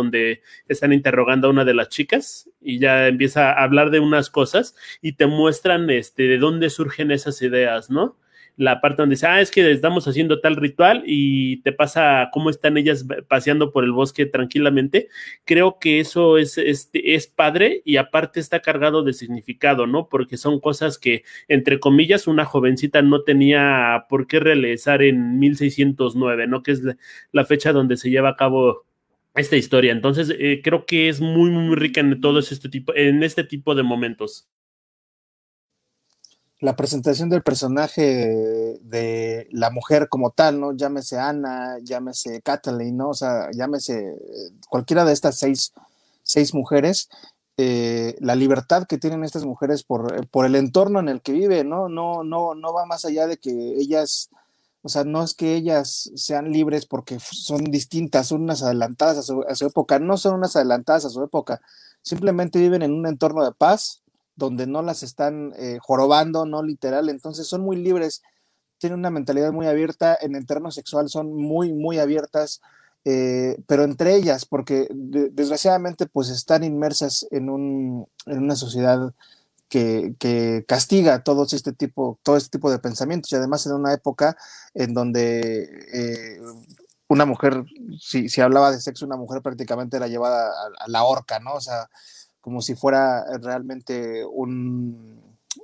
están 0.68 0.92
interrogando 0.92 1.48
a 1.48 1.50
una 1.50 1.64
de 1.64 1.74
las 1.74 1.88
chicas 1.88 2.50
y 2.60 2.78
ya 2.78 3.08
empieza 3.08 3.52
a 3.52 3.62
hablar 3.62 3.90
de 3.90 4.00
unas 4.00 4.30
cosas 4.30 4.74
y 5.02 5.12
te 5.12 5.26
muestran 5.26 5.90
este, 5.90 6.24
de 6.24 6.38
dónde 6.38 6.70
surgen 6.70 7.10
esas 7.10 7.42
ideas, 7.42 7.90
¿no? 7.90 8.16
La 8.60 8.82
parte 8.82 9.00
donde 9.00 9.14
dice, 9.14 9.26
ah, 9.26 9.40
es 9.40 9.50
que 9.50 9.70
estamos 9.70 10.06
haciendo 10.06 10.40
tal 10.40 10.56
ritual 10.56 11.02
y 11.06 11.62
te 11.62 11.72
pasa 11.72 12.28
cómo 12.30 12.50
están 12.50 12.76
ellas 12.76 13.06
paseando 13.26 13.72
por 13.72 13.84
el 13.84 13.92
bosque 13.92 14.26
tranquilamente. 14.26 15.08
Creo 15.46 15.78
que 15.80 15.98
eso 15.98 16.36
es, 16.36 16.58
este, 16.58 17.14
es 17.14 17.26
padre 17.26 17.80
y 17.86 17.96
aparte 17.96 18.38
está 18.38 18.60
cargado 18.60 19.02
de 19.02 19.14
significado, 19.14 19.86
¿no? 19.86 20.10
Porque 20.10 20.36
son 20.36 20.60
cosas 20.60 20.98
que, 20.98 21.24
entre 21.48 21.80
comillas, 21.80 22.26
una 22.26 22.44
jovencita 22.44 23.00
no 23.00 23.22
tenía 23.22 24.04
por 24.10 24.26
qué 24.26 24.40
realizar 24.40 25.02
en 25.02 25.38
1609, 25.38 26.46
¿no? 26.46 26.62
Que 26.62 26.72
es 26.72 26.82
la, 27.32 27.44
fecha 27.46 27.72
donde 27.72 27.96
se 27.96 28.10
lleva 28.10 28.28
a 28.28 28.36
cabo 28.36 28.84
esta 29.35 29.57
historia. 29.57 29.93
Entonces, 29.93 30.33
eh, 30.38 30.61
creo 30.62 30.87
que 30.87 31.09
es 31.09 31.21
muy, 31.21 31.51
muy 31.51 31.77
rica 31.77 32.01
en 32.01 32.21
todo 32.21 32.38
este 32.38 32.69
tipo, 32.69 32.95
en 32.95 33.23
este 33.23 33.45
tipo 33.45 33.75
de 33.75 33.83
momentos 33.83 34.49
la 36.61 36.77
presentación 36.77 37.31
del 37.31 37.43
personaje 37.43 38.79
de 38.83 39.49
la 39.51 39.71
mujer 39.71 40.09
como 40.09 40.31
tal, 40.31 40.61
¿no? 40.61 40.73
Llámese 40.73 41.19
Ana, 41.19 41.79
llámese 41.83 42.43
Kathleen. 42.43 43.01
O 43.01 43.14
sea, 43.14 43.51
llámese 43.53 44.14
cualquiera 44.69 45.07
de 45.07 45.14
estas 45.14 45.38
seis, 45.38 45.73
seis 46.23 46.53
mujeres, 46.53 47.09
eh, 47.57 48.14
la 48.21 48.35
libertad 48.35 48.87
que 48.87 48.99
tienen 48.99 49.25
estas 49.25 49.45
mujeres 49.45 49.83
por, 49.85 50.29
por, 50.29 50.45
el 50.47 50.55
entorno 50.55 51.01
en 51.01 51.09
el 51.09 51.23
que 51.23 51.33
viven, 51.33 51.71
¿no? 51.71 51.88
No, 51.88 52.25
no, 52.25 52.55
no 52.55 52.73
va 52.75 52.85
más 52.87 53.05
allá 53.07 53.27
de 53.27 53.38
que 53.38 53.51
ellas, 53.51 54.31
o 54.83 54.88
sea, 54.88 55.05
no 55.05 55.23
es 55.23 55.35
que 55.35 55.55
ellas 55.55 56.11
sean 56.14 56.53
libres 56.53 56.87
porque 56.87 57.19
son 57.21 57.64
distintas, 57.64 58.29
son 58.29 58.43
unas 58.43 58.62
adelantadas 58.62 59.19
a 59.19 59.23
su, 59.23 59.43
a 59.43 59.55
su 59.55 59.66
época, 59.66 59.99
no 59.99 60.16
son 60.16 60.35
unas 60.35 60.57
adelantadas 60.57 61.05
a 61.05 61.11
su 61.11 61.23
época, 61.23 61.61
simplemente 62.03 62.59
viven 62.59 62.83
en 62.83 62.93
un 62.93 63.07
entorno 63.07 63.45
de 63.45 63.53
paz, 63.53 64.03
donde 64.37 64.66
no 64.66 64.83
las 64.83 65.03
están 65.03 65.53
eh, 65.59 65.79
jorobando, 65.83 66.47
no 66.47 66.62
literal, 66.62 67.09
entonces 67.11 67.47
son 67.47 67.61
muy 67.61 67.77
libres, 67.77 68.23
tienen 68.79 68.99
una 68.99 69.11
mentalidad 69.11 69.53
muy 69.53 69.66
abierta, 69.66 70.16
en 70.21 70.35
el 70.35 70.47
terreno 70.47 70.71
sexual 70.71 71.11
son 71.11 71.35
muy, 71.35 71.75
muy 71.75 71.99
abiertas, 71.99 72.62
eh, 73.05 73.59
pero 73.66 73.85
entre 73.85 74.14
ellas, 74.14 74.47
porque 74.47 74.88
desgraciadamente 74.90 76.07
pues 76.07 76.31
están 76.31 76.64
inmersas 76.64 77.27
en, 77.31 77.51
un, 77.51 78.07
en 78.27 78.38
una 78.38 78.57
sociedad 78.57 79.12
que, 79.70 80.14
que, 80.18 80.64
castiga 80.68 81.22
todo 81.22 81.44
este 81.44 81.72
tipo, 81.72 82.18
todo 82.22 82.37
este 82.37 82.50
tipo 82.50 82.70
de 82.70 82.78
pensamientos 82.78 83.33
y 83.33 83.37
además 83.37 83.64
en 83.66 83.72
una 83.72 83.94
época 83.94 84.37
en 84.74 84.92
donde 84.92 85.62
eh, 85.92 86.40
una 87.09 87.24
mujer, 87.24 87.64
si, 87.98 88.28
si, 88.28 88.40
hablaba 88.42 88.70
de 88.70 88.80
sexo, 88.80 89.06
una 89.06 89.16
mujer 89.16 89.40
prácticamente 89.40 89.96
era 89.96 90.09
llevada 90.09 90.48
a, 90.48 90.85
a 90.85 90.88
la 90.88 91.04
horca, 91.04 91.40
¿no? 91.40 91.54
O 91.54 91.61
sea, 91.61 91.88
como 92.40 92.62
si 92.62 92.74
fuera 92.74 93.24
realmente 93.38 94.24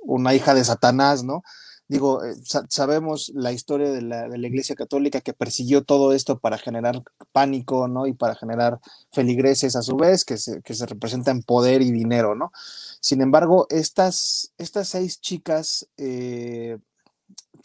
una 0.03 0.33
hija 0.33 0.53
de 0.53 0.63
Satanás, 0.63 1.23
¿no? 1.23 1.43
Digo, 1.89 2.23
eh, 2.23 2.35
sabemos 2.67 3.31
la 3.33 3.53
historia 3.53 3.89
de 3.89 4.01
la, 4.01 4.27
Iglesia 4.35 4.75
Católica 4.75 5.21
que 5.21 5.33
persiguió 5.33 5.83
todo 5.83 6.11
esto 6.11 6.39
para 6.39 6.57
generar 6.57 7.01
pánico, 7.31 7.87
¿no? 7.87 8.07
Y 8.07 8.13
para 8.13 8.35
generar 8.35 8.79
feligreses 9.13 9.75
a 9.77 9.81
su 9.81 9.95
vez, 9.95 10.25
que 10.25 10.37
se, 10.37 10.61
que 10.61 10.73
se 10.73 10.85
representan 10.85 11.43
poder 11.43 11.81
y 11.81 11.91
dinero, 11.91 12.35
¿no? 12.35 12.51
Sin 12.99 13.21
embargo, 13.21 13.67
estas, 13.69 14.51
estas 14.57 14.89
seis 14.89 15.21
chicas, 15.21 15.87
eh, 15.97 16.77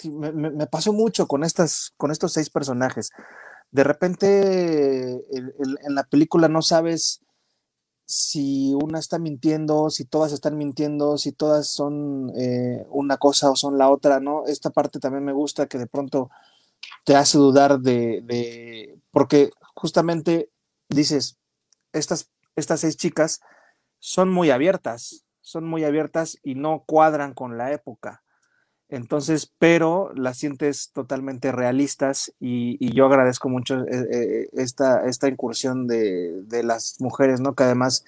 me, 0.05 0.67
pasó 0.69 0.93
mucho 0.93 1.27
con, 1.27 1.43
estas, 1.43 1.93
con 1.97 2.13
estos 2.13 2.33
seis 2.33 2.49
personajes. 2.49 3.11
De 3.73 3.85
repente, 3.85 5.25
en 5.33 5.95
la 5.95 6.05
película 6.05 6.49
no 6.49 6.63
sabes 6.63 7.22
si 8.05 8.75
una 8.75 8.99
está 8.99 9.19
mintiendo, 9.19 9.91
si 9.91 10.05
todas 10.05 10.33
están 10.33 10.57
mintiendo, 10.57 11.17
si 11.19 11.33
todas 11.33 11.69
son 11.69 12.33
eh, 12.37 12.87
una 12.91 13.17
cosa 13.17 13.51
o 13.51 13.57
son 13.57 13.79
la 13.79 13.91
otra, 13.91 14.21
¿no? 14.21 14.47
Esta 14.47 14.71
parte 14.71 14.99
también 14.99 15.25
me 15.25 15.33
gusta 15.33 15.67
que 15.67 15.79
de 15.79 15.87
pronto 15.87 16.31
te 17.05 17.17
hace 17.17 17.39
dudar 17.39 17.81
de, 17.81 18.99
porque 19.11 19.51
justamente 19.75 20.51
dices, 20.89 21.39
estas, 21.93 22.31
estas 22.57 22.81
seis 22.81 22.97
chicas 22.97 23.41
son 23.99 24.31
muy 24.31 24.51
abiertas, 24.51 25.25
son 25.41 25.65
muy 25.65 25.85
abiertas 25.85 26.39
y 26.43 26.55
no 26.55 26.85
cuadran 26.87 27.35
con 27.35 27.57
la 27.57 27.73
época. 27.73 28.23
Entonces, 28.93 29.51
pero 29.59 30.13
las 30.15 30.37
sientes 30.37 30.91
totalmente 30.93 31.51
realistas 31.51 32.31
y, 32.39 32.95
yo 32.95 33.07
agradezco 33.07 33.49
mucho 33.49 33.87
eh, 33.87 34.07
eh, 34.13 34.49
esta, 34.53 35.29
incursión 35.29 35.87
de, 35.87 36.63
las 36.63 37.01
mujeres, 37.01 37.41
¿no? 37.41 37.55
Que 37.55 37.65
además 37.65 38.05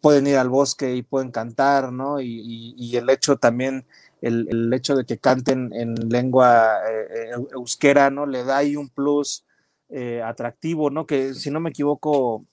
pueden 0.00 0.26
ir 0.26 0.38
al 0.38 0.48
bosque 0.48 0.96
y 0.96 1.02
pueden 1.02 1.30
cantar, 1.32 1.92
¿no? 1.92 2.22
Y, 2.22 2.96
el 2.96 3.10
hecho 3.10 3.36
también, 3.36 3.84
el, 4.22 4.72
hecho 4.72 4.96
de 4.96 5.04
que 5.04 5.18
canten 5.18 5.74
en 5.74 6.08
lengua 6.08 6.78
eh, 6.90 7.32
euskera, 7.52 8.08
¿no? 8.08 8.24
Le 8.24 8.42
da 8.42 8.56
ahí 8.56 8.74
un 8.74 8.88
plus 8.88 9.44
atractivo, 10.24 10.88
¿no? 10.88 11.06
Que 11.06 11.34
si 11.34 11.50
no 11.50 11.60
me 11.60 11.68
equivoco, 11.68 12.46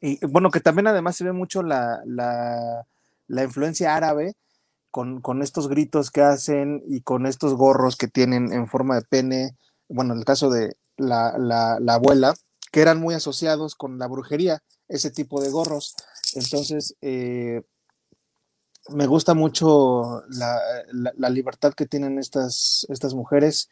y 0.00 0.18
bueno, 0.24 0.50
que 0.50 0.60
también 0.60 0.86
además 0.86 1.14
se 1.14 1.24
ve 1.24 1.32
mucho 1.32 1.62
la, 1.62 2.00
la, 2.06 2.86
la 3.28 3.44
influencia 3.44 3.94
árabe 3.94 4.34
con, 4.90 5.42
estos 5.42 5.68
gritos 5.68 6.10
que 6.10 6.22
hacen 6.22 6.82
y 6.86 7.02
con 7.02 7.26
estos 7.26 7.54
gorros 7.54 7.96
que 7.96 8.08
tienen 8.08 8.52
en 8.52 8.66
forma 8.66 8.96
de 8.96 9.02
pene, 9.02 9.56
bueno, 9.88 10.12
en 10.12 10.20
el 10.20 10.24
caso 10.24 10.50
de 10.50 10.76
la, 10.96 11.78
abuela, 11.88 12.34
que 12.72 12.80
eran 12.80 13.00
muy 13.00 13.14
asociados 13.14 13.74
con 13.74 13.98
la 13.98 14.06
brujería, 14.06 14.62
ese 14.88 15.10
tipo 15.10 15.40
de 15.40 15.50
gorros. 15.50 15.94
Entonces, 16.34 16.96
eh, 17.00 17.62
me 18.88 19.06
gusta 19.06 19.34
mucho 19.34 20.22
la, 20.28 21.30
libertad 21.30 21.74
que 21.74 21.86
tienen 21.86 22.18
estas, 22.18 22.86
estas 22.88 23.14
mujeres 23.14 23.68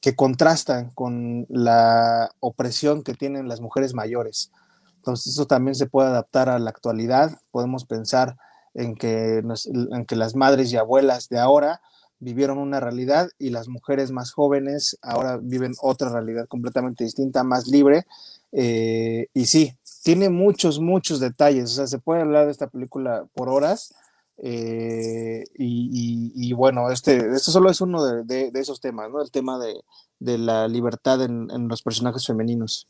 que 0.00 0.14
contrastan 0.14 0.90
con 0.90 1.46
la 1.48 2.30
opresión 2.38 3.02
que 3.02 3.14
tienen 3.14 3.48
las 3.48 3.60
mujeres 3.60 3.94
mayores. 3.94 4.52
Entonces, 4.96 5.32
eso 5.32 5.46
también 5.46 5.74
se 5.74 5.86
puede 5.86 6.08
adaptar 6.08 6.48
a 6.48 6.58
la 6.58 6.70
actualidad. 6.70 7.40
Podemos 7.50 7.84
pensar 7.84 8.36
en 8.76 8.94
que, 8.94 9.38
en 9.38 10.04
que 10.06 10.16
las 10.16 10.36
madres 10.36 10.72
y 10.72 10.76
abuelas 10.76 11.28
de 11.28 11.38
ahora 11.38 11.80
vivieron 12.18 12.58
una 12.58 12.80
realidad 12.80 13.28
y 13.38 13.50
las 13.50 13.68
mujeres 13.68 14.10
más 14.10 14.32
jóvenes 14.32 14.98
ahora 15.02 15.38
viven 15.42 15.74
otra 15.80 16.10
realidad 16.10 16.46
completamente 16.46 17.04
distinta, 17.04 17.42
más 17.42 17.66
libre. 17.66 18.06
Eh, 18.52 19.26
y 19.34 19.46
sí, 19.46 19.76
tiene 20.02 20.28
muchos, 20.28 20.78
muchos 20.80 21.20
detalles. 21.20 21.72
O 21.72 21.74
sea, 21.74 21.86
se 21.86 21.98
puede 21.98 22.22
hablar 22.22 22.46
de 22.46 22.52
esta 22.52 22.68
película 22.68 23.26
por 23.34 23.48
horas. 23.48 23.94
Eh, 24.38 25.44
y, 25.54 26.52
bueno, 26.52 26.90
este, 26.90 27.16
este 27.16 27.50
solo 27.50 27.70
es 27.70 27.80
uno 27.80 28.04
de, 28.04 28.50
esos 28.54 28.80
temas, 28.80 29.10
¿no? 29.10 29.22
El 29.22 29.30
tema 29.30 29.58
de, 29.58 30.38
la 30.38 30.68
libertad 30.68 31.22
en 31.22 31.68
los 31.68 31.82
personajes 31.82 32.26
femeninos. 32.26 32.88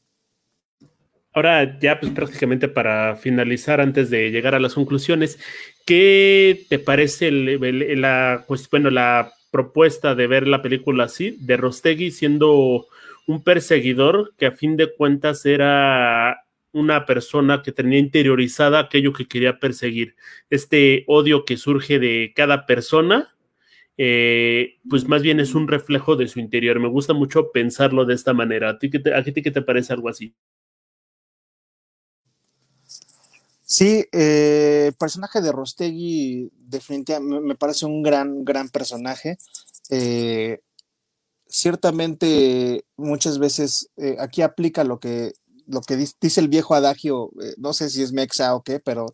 Ahora 1.36 1.78
ya 1.78 2.00
pues 2.00 2.12
prácticamente 2.12 2.66
para 2.66 3.14
finalizar, 3.14 3.82
antes 3.82 4.08
de 4.08 4.30
llegar 4.30 4.54
a 4.54 4.58
las 4.58 4.72
conclusiones, 4.72 5.38
¿qué 5.84 6.64
te 6.70 6.78
parece 6.78 7.30
la, 7.30 8.46
pues, 8.48 8.70
bueno, 8.70 8.88
la 8.88 9.34
propuesta 9.50 10.14
de 10.14 10.28
ver 10.28 10.48
la 10.48 10.62
película 10.62 11.04
así, 11.04 11.36
de 11.38 11.58
Rostegui 11.58 12.10
siendo 12.10 12.86
un 13.26 13.44
perseguidor 13.44 14.32
que 14.38 14.46
a 14.46 14.52
fin 14.52 14.78
de 14.78 14.90
cuentas 14.96 15.44
era 15.44 16.42
una 16.72 17.04
persona 17.04 17.62
que 17.62 17.70
tenía 17.72 17.98
interiorizada 17.98 18.78
aquello 18.80 19.12
que 19.12 19.28
quería 19.28 19.58
perseguir. 19.58 20.16
Este 20.48 21.04
odio 21.06 21.44
que 21.44 21.58
surge 21.58 21.98
de 21.98 22.32
cada 22.34 22.64
persona, 22.64 23.36
eh, 23.98 24.76
pues 24.88 25.06
más 25.08 25.22
bien 25.22 25.40
es 25.40 25.54
un 25.54 25.68
reflejo 25.68 26.16
de 26.16 26.28
su 26.28 26.40
interior. 26.40 26.80
Me 26.80 26.88
gusta 26.88 27.12
mucho 27.14 27.52
pensarlo 27.52 28.06
de 28.06 28.14
esta 28.14 28.32
manera. 28.32 28.70
¿A 28.70 28.78
ti 28.78 28.90
qué 28.90 29.02
a 29.14 29.22
ti 29.22 29.34
qué 29.42 29.50
te 29.50 29.62
parece 29.62 29.92
algo 29.92 30.08
así? 30.08 30.34
Sí, 33.78 34.06
eh, 34.10 34.92
personaje 34.98 35.42
de 35.42 35.52
Rostegui 35.52 36.50
definitivamente 36.54 37.46
me 37.46 37.56
parece 37.56 37.84
un 37.84 38.02
gran, 38.02 38.42
gran 38.42 38.70
personaje. 38.70 39.36
Eh, 39.90 40.60
ciertamente 41.46 42.86
muchas 42.96 43.38
veces 43.38 43.90
eh, 43.98 44.16
aquí 44.18 44.40
aplica 44.40 44.82
lo 44.82 44.98
que, 44.98 45.34
lo 45.66 45.82
que 45.82 45.96
dice 45.98 46.40
el 46.40 46.48
viejo 46.48 46.74
adagio, 46.74 47.32
no 47.58 47.74
sé 47.74 47.90
si 47.90 48.02
es 48.02 48.14
mexa 48.14 48.54
o 48.54 48.62
qué, 48.62 48.80
pero 48.80 49.04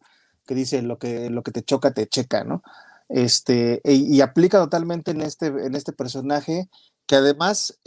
que 0.46 0.54
dice 0.54 0.80
lo 0.80 0.96
que, 0.96 1.28
lo 1.28 1.42
que 1.42 1.50
te 1.50 1.64
choca, 1.64 1.92
te 1.92 2.06
checa, 2.06 2.44
¿no? 2.44 2.62
Este, 3.08 3.80
y, 3.82 4.16
y 4.16 4.20
aplica 4.20 4.58
totalmente 4.58 5.10
en 5.10 5.22
este, 5.22 5.46
en 5.46 5.74
este 5.74 5.92
personaje, 5.92 6.68
que 7.08 7.16
además, 7.16 7.80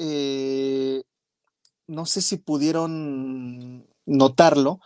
no 1.88 2.06
sé 2.06 2.22
si 2.22 2.36
pudieron 2.36 3.88
notarlo, 4.06 4.82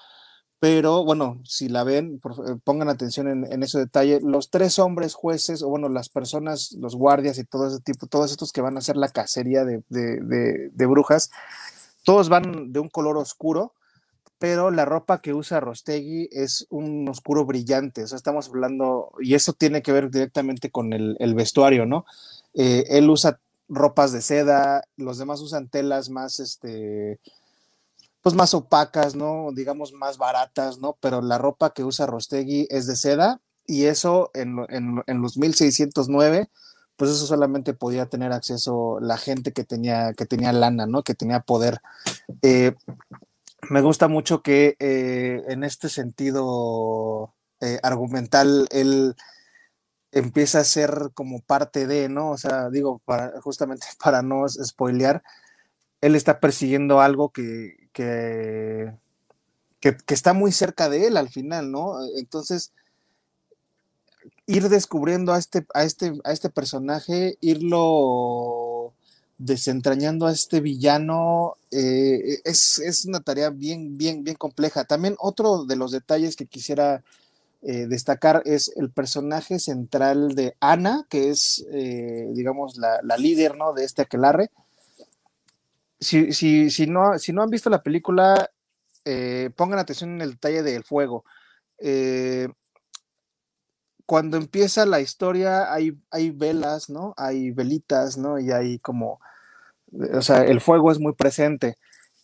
pero 0.60 1.06
bueno, 1.06 1.40
si 1.46 1.70
la 1.70 1.86
ven, 1.86 2.20
eh, 2.48 2.56
pongan 2.64 2.90
atención 2.90 3.46
en, 3.46 3.64
ese 3.64 3.80
detalle. 3.80 4.20
Los 4.22 4.50
tres 4.50 4.78
hombres 4.78 5.14
jueces, 5.14 5.64
o 5.64 5.70
bueno, 5.70 5.88
las 5.88 6.10
personas, 6.10 6.74
los 6.74 6.96
guardias 6.96 7.38
y 7.38 7.46
todo 7.46 7.68
ese 7.68 7.80
tipo, 7.80 8.08
todos 8.08 8.32
estos 8.32 8.52
que 8.52 8.62
van 8.62 8.76
a 8.76 8.80
hacer 8.80 8.98
la 8.98 9.08
cacería 9.08 9.64
de, 9.64 10.88
brujas, 10.88 11.32
todos 12.04 12.28
van 12.28 12.74
de 12.74 12.80
un 12.80 12.90
color 12.90 13.18
oscuro, 13.18 13.74
pero 14.38 14.70
la 14.70 14.84
ropa 14.84 15.22
que 15.22 15.34
usa 15.34 15.62
Rostegui 15.62 16.28
es 16.32 16.68
un 16.70 17.08
oscuro 17.08 17.46
brillante. 17.46 18.04
O 18.04 18.08
sea, 18.08 18.18
estamos 18.18 18.50
hablando, 18.50 19.14
y 19.22 19.36
eso 19.36 19.54
tiene 19.54 19.82
que 19.82 19.94
ver 19.94 20.12
directamente 20.12 20.72
con 20.72 20.92
el, 20.92 21.36
vestuario, 21.36 21.86
¿no? 21.86 22.06
Eh, 22.54 22.84
él 22.90 23.10
usa 23.10 23.40
ropas 23.70 24.12
de 24.12 24.22
seda, 24.22 24.84
los 24.98 25.18
demás 25.20 25.40
usan 25.40 25.70
telas 25.70 26.10
más, 26.10 26.42
este, 26.42 27.20
pues 28.22 28.36
más 28.36 28.54
opacas, 28.54 29.16
¿no? 29.16 29.50
Digamos 29.54 29.94
más 29.94 30.18
baratas, 30.18 30.80
¿no? 30.80 30.98
Pero 31.00 31.22
la 31.22 31.38
ropa 31.38 31.74
que 31.74 31.84
usa 31.84 32.06
Rostegui 32.06 32.68
es 32.70 32.88
de 32.88 32.96
seda 32.96 33.42
y 33.66 33.86
eso 33.86 34.32
en, 34.34 34.58
en, 34.70 35.22
los 35.22 35.38
1609, 35.38 36.50
pues 36.98 37.12
eso 37.12 37.26
solamente 37.26 37.74
podía 37.74 38.08
tener 38.08 38.32
acceso 38.34 39.00
la 39.00 39.18
gente 39.18 39.54
que 39.54 39.64
tenía, 39.64 40.14
que 40.14 40.26
tenía 40.26 40.52
lana, 40.52 40.86
¿no? 40.86 41.04
Que 41.04 41.16
tenía 41.16 41.42
poder. 41.42 41.80
Eh, 42.42 42.76
me 43.70 43.82
gusta 43.82 44.08
mucho 44.08 44.42
que 44.42 44.76
eh, 44.80 45.44
en 45.48 45.64
este 45.64 45.90
sentido 45.90 47.34
eh, 47.62 47.80
argumental 47.84 48.68
él 48.72 49.16
empieza 50.12 50.60
a 50.60 50.64
ser 50.64 51.12
como 51.14 51.42
parte 51.42 51.88
de, 51.88 52.10
¿no? 52.10 52.32
O 52.32 52.38
sea, 52.38 52.70
digo, 52.70 53.02
para, 53.06 53.40
justamente 53.42 53.86
para 54.04 54.22
no 54.22 54.48
spoilear, 54.50 55.24
él 56.02 56.16
está 56.16 56.40
persiguiendo 56.40 57.02
algo 57.02 57.30
que, 57.30 57.79
que, 57.94 58.94
está 60.08 60.34
muy 60.34 60.52
cerca 60.52 60.90
de 60.90 61.08
él 61.08 61.18
al 61.18 61.30
final, 61.30 61.72
¿no? 61.72 61.96
Entonces, 62.18 62.72
ir 64.46 64.70
descubriendo 64.70 65.34
a 65.34 65.38
este, 65.38 65.66
a 65.74 65.84
este, 65.84 66.14
a 66.24 66.32
este 66.32 66.50
personaje, 66.50 67.38
irlo 67.42 68.94
desentrañando 69.38 70.28
a 70.28 70.34
este 70.34 70.60
villano, 70.60 71.56
eh, 71.72 72.42
es, 72.44 73.06
una 73.06 73.22
tarea 73.22 73.50
bien, 73.50 73.98
bien, 73.98 74.24
bien 74.24 74.36
compleja. 74.36 74.84
También 74.84 75.16
otro 75.20 75.66
de 75.66 75.78
los 75.78 75.92
detalles 75.92 76.36
que 76.36 76.46
quisiera 76.46 77.04
eh, 77.62 77.88
destacar 77.88 78.42
es 78.46 78.72
el 78.76 78.90
personaje 78.90 79.60
central 79.60 80.36
de 80.36 80.56
Ana, 80.60 81.06
que 81.10 81.30
es, 81.30 81.66
eh, 81.72 82.30
digamos, 82.34 82.78
la, 82.78 83.00
la, 83.04 83.18
líder, 83.18 83.58
¿no? 83.58 83.74
De 83.74 83.86
este 83.86 84.02
aquelarre 84.02 84.50
si, 86.00 86.34
si, 86.34 86.70
si, 86.70 86.88
no, 86.88 87.18
si 87.20 87.34
no 87.34 87.44
han 87.44 87.50
visto 87.50 87.70
la 87.70 87.84
película, 87.84 88.50
eh, 89.06 89.50
pongan 89.56 89.80
atención 89.80 90.12
en 90.12 90.22
el 90.22 90.32
detalle 90.32 90.64
del 90.64 90.84
fuego. 90.84 91.26
Eh, 91.80 92.50
cuando 94.06 94.38
empieza 94.38 94.86
la 94.86 95.02
historia 95.02 95.72
hay, 95.72 95.98
hay 96.10 96.32
velas, 96.32 96.90
¿no? 96.90 97.14
Hay 97.18 97.52
velitas, 97.52 98.18
¿no? 98.18 98.40
Y 98.40 98.52
hay 98.52 98.80
como, 98.80 99.20
o 100.14 100.22
sea, 100.22 100.44
el 100.46 100.62
fuego 100.62 100.92
es 100.92 101.00
muy 101.00 101.14
presente. 101.14 101.78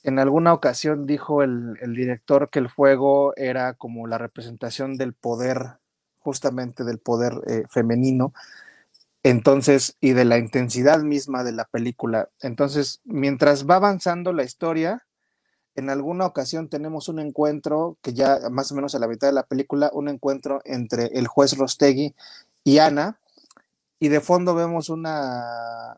En 0.03 0.19
alguna 0.19 0.53
ocasión 0.53 1.05
dijo 1.05 1.43
el, 1.43 1.75
director 1.95 2.49
que 2.49 2.59
el 2.59 2.69
fuego 2.69 3.33
era 3.37 3.73
como 3.73 4.07
la 4.07 4.17
representación 4.17 4.97
del 4.97 5.13
poder, 5.13 5.77
justamente 6.19 6.83
del 6.83 6.99
poder 6.99 7.33
eh, 7.47 7.63
femenino, 7.69 8.33
entonces, 9.25 9.97
y 10.01 10.13
de 10.13 10.23
la 10.23 10.37
intensidad 10.37 11.01
misma 11.01 11.43
de 11.43 11.51
la 11.51 11.65
película. 11.65 12.29
Entonces, 12.41 13.01
mientras 13.05 13.65
va 13.67 13.77
avanzando 13.77 14.33
la 14.33 14.43
historia, 14.43 15.07
en 15.73 15.89
alguna 15.89 16.27
ocasión 16.27 16.69
tenemos 16.69 17.09
un 17.09 17.17
encuentro, 17.17 17.97
que 18.03 18.13
ya 18.13 18.37
más 18.51 18.71
o 18.71 18.75
menos 18.75 18.93
a 18.93 18.99
la 18.99 19.07
mitad 19.07 19.27
de 19.27 19.33
la 19.33 19.47
película, 19.47 19.89
un 19.93 20.09
encuentro 20.09 20.61
entre 20.63 21.07
el 21.07 21.25
juez 21.25 21.57
Rostegui 21.57 22.13
y 22.63 22.77
Ana, 22.77 23.19
y 23.97 24.09
de 24.09 24.21
fondo 24.21 24.53
vemos 24.53 24.89
una, 24.89 25.97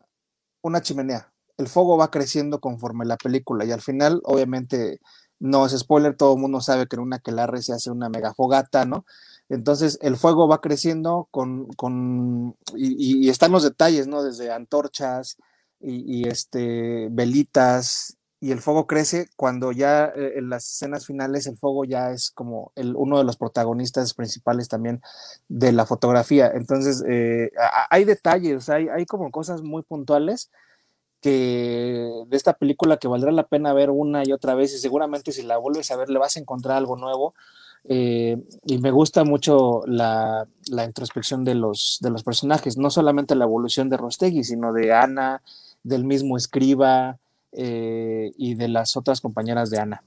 una 0.61 0.81
chimenea. 0.81 1.33
El 1.57 1.67
fuego 1.67 1.97
va 1.97 2.11
creciendo 2.11 2.61
conforme 2.61 3.03
la 3.03 3.17
película, 3.17 3.65
y 3.65 3.73
al 3.73 3.81
final, 3.81 4.21
obviamente, 4.23 5.01
no 5.37 5.65
es 5.65 5.77
spoiler, 5.77 6.15
todo 6.15 6.35
el 6.35 6.39
mundo 6.39 6.61
sabe 6.61 6.87
que 6.87 6.95
en 6.95 7.01
una 7.01 7.19
quelarre 7.19 7.61
se 7.61 7.73
hace 7.73 7.91
una 7.91 8.07
mega 8.07 8.33
fogata, 8.33 8.85
¿no? 8.85 9.03
Entonces 9.49 9.97
el 10.01 10.17
fuego 10.17 10.47
va 10.47 10.61
creciendo 10.61 11.27
con, 11.31 11.67
con 11.73 12.55
y, 12.75 13.29
están 13.29 13.51
los 13.51 13.63
detalles, 13.63 14.07
¿no? 14.07 14.23
Desde 14.23 14.51
antorchas 14.51 15.37
y, 15.79 16.27
este, 16.27 17.07
velitas, 17.11 18.17
y 18.39 18.51
el 18.51 18.59
fuego 18.59 18.87
crece 18.87 19.29
cuando 19.35 19.71
ya 19.71 20.05
eh, 20.07 20.33
en 20.37 20.49
las 20.49 20.65
escenas 20.65 21.05
finales 21.05 21.47
el 21.47 21.57
fuego 21.57 21.85
ya 21.85 22.11
es 22.11 22.31
como 22.31 22.71
uno 22.75 23.17
de 23.19 23.23
los 23.23 23.37
protagonistas 23.37 24.13
principales 24.13 24.67
también 24.67 25.01
de 25.47 25.71
la 25.71 25.85
fotografía. 25.85 26.51
Entonces 26.53 27.03
eh, 27.07 27.51
hay 27.89 28.03
detalles, 28.03 28.69
hay, 28.69 28.89
hay 28.89 29.05
como 29.05 29.31
cosas 29.31 29.61
muy 29.61 29.81
puntuales 29.83 30.51
que 31.21 32.23
de 32.27 32.37
esta 32.37 32.53
película 32.53 32.97
que 32.97 33.07
valdrá 33.07 33.31
la 33.31 33.47
pena 33.47 33.73
ver 33.73 33.89
una 33.89 34.23
y 34.25 34.33
otra 34.33 34.55
vez 34.55 34.73
y 34.73 34.77
seguramente 34.77 35.31
si 35.31 35.41
la 35.41 35.57
vuelves 35.57 35.89
a 35.91 35.95
ver 35.95 36.09
le 36.09 36.19
vas 36.19 36.37
a 36.37 36.39
encontrar 36.39 36.77
algo 36.77 36.95
nuevo 36.95 37.33
eh, 37.85 38.37
y 38.65 38.77
me 38.79 38.91
gusta 38.91 39.23
mucho 39.23 39.81
la, 39.85 40.47
introspección 40.85 41.43
de 41.43 41.55
los, 41.55 41.99
de 42.01 42.09
los 42.09 42.23
personajes, 42.23 42.77
no 42.77 42.89
solamente 42.89 43.35
la 43.35 43.45
evolución 43.45 43.89
de 43.89 43.97
Rostegui, 43.97 44.43
sino 44.43 44.73
de 44.73 44.93
Ana, 44.93 45.41
del 45.83 46.03
mismo 46.03 46.37
escriba 46.37 47.17
eh, 47.53 48.31
y 48.37 48.55
de 48.55 48.67
las 48.67 48.97
otras 48.97 49.21
compañeras 49.21 49.69
de 49.69 49.79
Ana. 49.79 50.03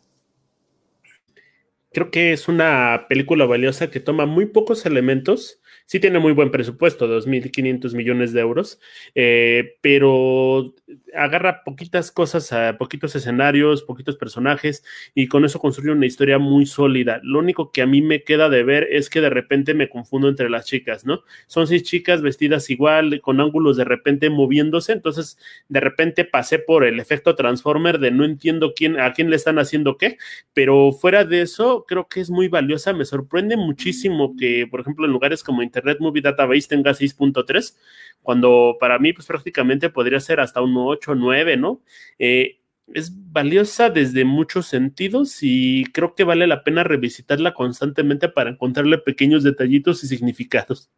Creo 1.92 2.10
que 2.10 2.32
es 2.32 2.48
una 2.48 3.06
película 3.08 3.46
valiosa 3.46 3.90
que 3.90 3.98
toma 3.98 4.26
muy 4.26 4.46
pocos 4.46 4.86
elementos 4.86 5.60
sí 5.90 5.98
tiene 5.98 6.20
muy 6.20 6.30
buen 6.30 6.52
presupuesto, 6.52 7.08
2.500 7.08 7.96
millones 7.96 8.32
de 8.32 8.40
euros, 8.40 8.78
eh, 9.16 9.76
pero 9.80 10.72
agarra 11.14 11.64
poquitas 11.64 12.10
cosas, 12.10 12.52
a 12.52 12.76
poquitos 12.78 13.14
escenarios, 13.16 13.82
poquitos 13.82 14.16
personajes 14.16 14.84
y 15.14 15.28
con 15.28 15.44
eso 15.44 15.58
construye 15.58 15.92
una 15.92 16.06
historia 16.06 16.38
muy 16.38 16.66
sólida. 16.66 17.20
Lo 17.22 17.38
único 17.38 17.70
que 17.70 17.82
a 17.82 17.86
mí 17.86 18.02
me 18.02 18.22
queda 18.22 18.48
de 18.48 18.62
ver 18.62 18.88
es 18.90 19.10
que 19.10 19.20
de 19.20 19.30
repente 19.30 19.74
me 19.74 19.88
confundo 19.88 20.28
entre 20.28 20.50
las 20.50 20.66
chicas, 20.66 21.04
¿no? 21.04 21.22
Son 21.46 21.66
seis 21.66 21.82
chicas 21.82 22.22
vestidas 22.22 22.70
igual, 22.70 23.20
con 23.20 23.40
ángulos 23.40 23.76
de 23.76 23.84
repente 23.84 24.30
moviéndose, 24.30 24.92
entonces 24.92 25.38
de 25.68 25.80
repente 25.80 26.24
pasé 26.24 26.58
por 26.58 26.84
el 26.84 27.00
efecto 27.00 27.34
Transformer 27.34 27.98
de 27.98 28.10
no 28.10 28.24
entiendo 28.24 28.72
quién, 28.74 28.98
a 28.98 29.12
quién 29.12 29.30
le 29.30 29.36
están 29.36 29.58
haciendo 29.58 29.96
qué, 29.96 30.18
pero 30.52 30.92
fuera 30.92 31.24
de 31.24 31.42
eso 31.42 31.84
creo 31.86 32.08
que 32.08 32.20
es 32.20 32.30
muy 32.30 32.48
valiosa, 32.48 32.92
me 32.92 33.04
sorprende 33.04 33.56
muchísimo 33.56 34.36
que, 34.36 34.66
por 34.70 34.80
ejemplo, 34.80 35.06
en 35.06 35.12
lugares 35.12 35.42
como 35.42 35.62
Internet, 35.62 35.98
Movie 36.00 36.22
Database 36.22 36.68
tenga 36.68 36.92
6.3, 36.92 37.76
cuando 38.22 38.76
para 38.78 38.98
mí 38.98 39.12
pues 39.12 39.26
prácticamente 39.26 39.88
podría 39.90 40.20
ser 40.20 40.40
hasta 40.40 40.60
un 40.60 40.74
8 40.76 40.99
9, 41.08 41.56
¿no? 41.56 41.82
Eh, 42.18 42.60
es 42.92 43.12
valiosa 43.32 43.90
desde 43.90 44.24
muchos 44.24 44.66
sentidos 44.66 45.38
y 45.42 45.84
creo 45.92 46.14
que 46.14 46.24
vale 46.24 46.46
la 46.46 46.64
pena 46.64 46.82
revisitarla 46.82 47.54
constantemente 47.54 48.28
para 48.28 48.50
encontrarle 48.50 48.98
pequeños 48.98 49.42
detallitos 49.42 50.02
y 50.04 50.08
significados. 50.08 50.90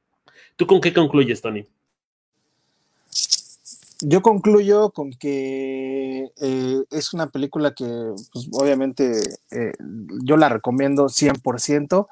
¿Tú 0.57 0.67
con 0.67 0.81
qué 0.81 0.93
concluyes, 0.93 1.41
Tony? 1.41 1.67
Yo 4.05 4.21
concluyo 4.21 4.91
con 4.91 5.13
que 5.13 6.33
eh, 6.41 6.83
es 6.91 7.15
una 7.15 7.29
película 7.29 7.73
que, 7.73 7.85
pues, 8.33 8.49
obviamente, 8.53 9.39
eh, 9.51 9.73
yo 10.25 10.37
la 10.37 10.49
recomiendo 10.49 11.09
100% 11.09 12.09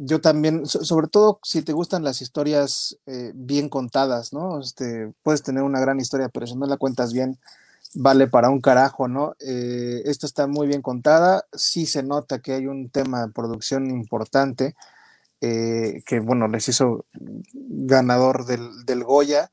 yo 0.00 0.20
también, 0.20 0.66
sobre 0.66 1.08
todo 1.08 1.40
si 1.42 1.62
te 1.62 1.72
gustan 1.72 2.04
las 2.04 2.22
historias 2.22 2.98
eh, 3.06 3.32
bien 3.34 3.68
contadas, 3.68 4.32
¿no? 4.32 4.60
Este, 4.60 5.12
puedes 5.22 5.42
tener 5.42 5.62
una 5.62 5.80
gran 5.80 5.98
historia, 5.98 6.28
pero 6.28 6.46
si 6.46 6.54
no 6.56 6.66
la 6.66 6.76
cuentas 6.76 7.12
bien, 7.12 7.38
vale 7.94 8.28
para 8.28 8.50
un 8.50 8.60
carajo, 8.60 9.08
¿no? 9.08 9.34
Eh, 9.40 10.02
esta 10.04 10.26
está 10.26 10.46
muy 10.46 10.68
bien 10.68 10.82
contada, 10.82 11.44
sí 11.52 11.86
se 11.86 12.02
nota 12.02 12.38
que 12.40 12.52
hay 12.52 12.66
un 12.66 12.90
tema 12.90 13.26
de 13.26 13.32
producción 13.32 13.90
importante, 13.90 14.76
eh, 15.40 16.02
que 16.06 16.20
bueno, 16.20 16.48
les 16.48 16.68
hizo 16.68 17.04
ganador 17.52 18.46
del, 18.46 18.84
del 18.84 19.04
Goya. 19.04 19.50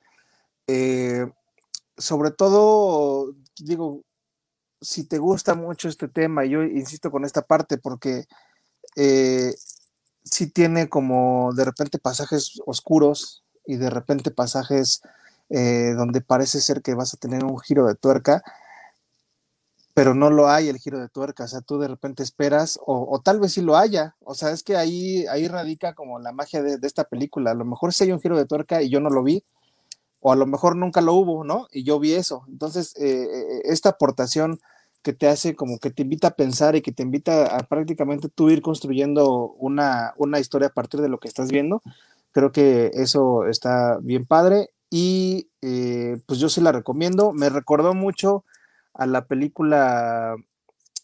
sobre 1.98 2.32
todo, 2.32 3.34
digo, 3.60 4.04
si 4.82 5.06
te 5.06 5.18
gusta 5.18 5.56
mucho 5.56 5.90
este 5.90 6.08
tema, 6.08 6.46
yo 6.46 6.64
insisto 6.64 7.10
con 7.12 7.26
esta 7.26 7.42
parte, 7.42 7.78
porque 7.78 8.26
eh, 8.96 9.54
sí 10.26 10.48
tiene 10.48 10.90
como 10.90 11.54
de 11.54 11.64
repente 11.64 12.00
pasajes 12.00 12.60
oscuros 12.66 13.44
y 13.66 13.78
de 13.78 13.90
repente 13.90 14.32
pasajes 14.32 15.02
eh, 15.50 15.94
donde 15.96 16.22
parece 16.22 16.60
ser 16.60 16.82
que 16.82 16.96
vas 16.96 17.14
a 17.14 17.18
tener 17.18 17.46
un 17.46 17.60
giro 17.60 17.86
de 17.86 17.96
tuerca, 17.96 18.44
pero 19.94 20.14
no 20.14 20.30
lo 20.30 20.50
hay 20.50 20.68
el 20.68 20.78
giro 20.78 21.00
de 21.00 21.08
tuerca, 21.08 21.46
o 21.46 21.48
sea, 21.48 21.62
tú 21.62 21.80
de 21.80 21.88
repente 21.88 22.24
esperas, 22.24 22.80
o, 22.86 23.22
tal 23.24 23.40
vez 23.40 23.54
sí 23.54 23.62
lo 23.62 23.78
haya, 23.78 24.16
o 24.24 24.34
sea, 24.34 24.52
es 24.52 24.64
que 24.64 24.76
ahí, 24.76 25.26
ahí 25.28 25.48
radica 25.48 25.94
como 25.94 26.20
la 26.20 26.34
magia 26.34 26.62
de, 26.62 26.80
esta 26.82 27.06
película, 27.06 27.52
a 27.52 27.56
lo 27.56 27.64
mejor 27.64 27.94
sí 27.94 28.04
hay 28.04 28.12
un 28.12 28.20
giro 28.20 28.38
de 28.38 28.46
tuerca 28.46 28.82
y 28.82 28.90
yo 28.90 29.00
no 29.00 29.10
lo 29.10 29.24
vi, 29.24 29.44
o 30.20 30.34
a 30.34 30.36
lo 30.36 30.48
mejor 30.48 30.76
nunca 30.76 31.02
lo 31.02 31.14
hubo, 31.14 31.44
¿no? 31.44 31.68
Y 31.72 31.84
yo 31.84 32.00
vi 32.00 32.14
eso, 32.14 32.44
entonces 32.48 32.94
eh, 32.98 33.62
esta 33.66 33.90
aportación 33.90 34.60
que 35.06 35.14
te 35.14 35.28
hace 35.28 35.56
como 35.56 35.78
que 35.78 35.92
te 35.92 36.02
invita 36.02 36.30
a 36.30 36.36
pensar 36.36 36.76
y 36.76 36.82
que 36.82 36.92
te 36.92 37.04
invita 37.04 37.56
a 37.56 37.60
prácticamente 37.60 38.28
tú 38.28 38.50
ir 38.50 38.64
construyendo 38.64 39.54
una, 39.60 40.16
una 40.18 40.40
historia 40.40 40.70
a 40.70 40.74
partir 40.74 41.00
de 41.00 41.10
lo 41.10 41.20
que 41.20 41.28
estás 41.28 41.52
viendo. 41.52 41.84
Creo 42.32 42.52
que 42.52 42.90
eso 42.96 43.46
está 43.46 44.00
bien 44.02 44.26
padre 44.26 44.72
y 44.90 45.48
eh, 45.62 46.18
pues 46.26 46.40
yo 46.40 46.50
sí 46.50 46.60
la 46.60 46.72
recomiendo. 46.72 47.34
Me 47.34 47.50
recordó 47.50 47.94
mucho 47.94 48.46
a 48.96 49.06
la 49.06 49.26
película 49.26 50.38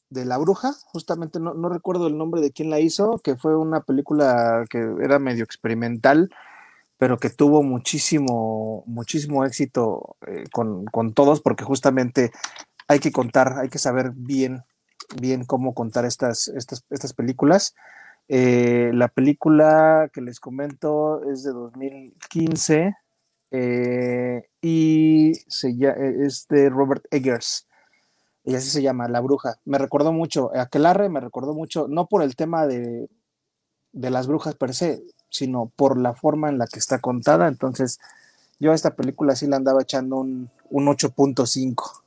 de 0.10 0.26
La 0.26 0.40
Bruja, 0.40 0.74
justamente 0.86 1.40
no, 1.40 1.54
no, 1.54 1.70
recuerdo 1.70 2.08
el 2.08 2.18
nombre 2.18 2.42
de 2.42 2.52
quién 2.52 2.72
la 2.72 2.80
hizo, 2.80 3.20
que 3.24 3.36
fue 3.36 3.56
una 3.56 3.82
película 3.82 4.66
que 4.68 4.80
era 5.00 5.20
medio 5.20 5.44
experimental, 5.44 6.32
pero 6.98 7.18
que 7.18 7.30
tuvo 7.30 7.64
muchísimo, 7.64 8.84
muchísimo 8.88 9.46
éxito 9.46 10.18
eh, 10.28 10.44
con, 10.52 10.86
con, 10.86 11.14
todos, 11.14 11.40
porque 11.40 11.64
justamente 11.64 12.32
hay 12.92 13.00
que 13.00 13.12
contar, 13.12 13.58
hay 13.58 13.70
que 13.70 13.80
saber 13.80 14.12
bien, 14.14 14.64
bien 15.20 15.46
cómo 15.46 15.74
contar 15.74 16.06
estas, 16.06 16.50
estas, 16.50 16.84
estas 16.90 17.14
películas. 17.14 17.74
Eh, 18.28 18.92
la 18.94 19.08
película 19.08 20.10
que 20.14 20.22
les 20.22 20.40
comento 20.40 21.24
es 21.32 21.44
de 21.44 21.52
2015 21.52 22.96
eh, 23.52 24.50
y 24.62 25.34
se, 25.48 25.74
es 26.26 26.48
de 26.50 26.70
Robert 26.70 27.06
Eggers. 27.12 27.68
Y 28.44 28.56
así 28.56 28.70
se 28.70 28.82
llama, 28.82 29.08
La 29.08 29.22
Bruja. 29.22 29.56
Me 29.64 29.78
recordó 29.78 30.12
mucho, 30.12 30.52
Aquelarre 30.54 31.08
me 31.08 31.22
recordó 31.22 31.54
mucho, 31.54 31.88
no 31.88 32.08
por 32.08 32.24
el 32.24 32.36
tema 32.36 32.68
de, 32.68 33.08
de 33.94 34.10
las 34.10 34.28
brujas 34.28 34.56
per 34.56 34.74
se, 34.74 35.02
sino 35.30 35.72
por 35.78 35.98
la 35.98 36.14
forma 36.14 36.50
en 36.50 36.58
la 36.58 36.68
que 36.68 36.80
está 36.80 37.00
contada. 37.00 37.48
Entonces, 37.48 38.00
yo 38.60 38.74
a 38.74 38.76
esta 38.76 38.96
película 38.96 39.36
sí 39.36 39.48
la 39.48 39.56
andaba 39.56 39.82
echando 39.82 40.18
un, 40.18 40.50
un 40.70 40.88
8.5. 40.88 42.01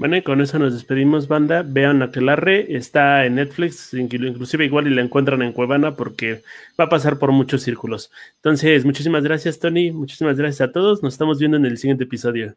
Bueno, 0.00 0.16
y 0.16 0.22
con 0.22 0.40
eso 0.40 0.58
nos 0.58 0.72
despedimos, 0.72 1.28
banda. 1.28 1.62
Vean 1.62 2.00
Aquelarre, 2.00 2.74
está 2.74 3.26
en 3.26 3.34
Netflix, 3.34 3.92
inclusive 3.92 4.64
igual 4.64 4.86
y 4.86 4.94
la 4.94 5.02
encuentran 5.02 5.42
en 5.42 5.52
Cuevana 5.52 5.94
porque 5.94 6.42
va 6.80 6.84
a 6.84 6.88
pasar 6.88 7.18
por 7.18 7.32
muchos 7.32 7.60
círculos. 7.64 8.10
Entonces, 8.36 8.86
muchísimas 8.86 9.24
gracias, 9.24 9.58
Tony. 9.58 9.92
Muchísimas 9.92 10.38
gracias 10.38 10.66
a 10.66 10.72
todos. 10.72 11.02
Nos 11.02 11.12
estamos 11.12 11.38
viendo 11.38 11.58
en 11.58 11.66
el 11.66 11.76
siguiente 11.76 12.04
episodio. 12.04 12.56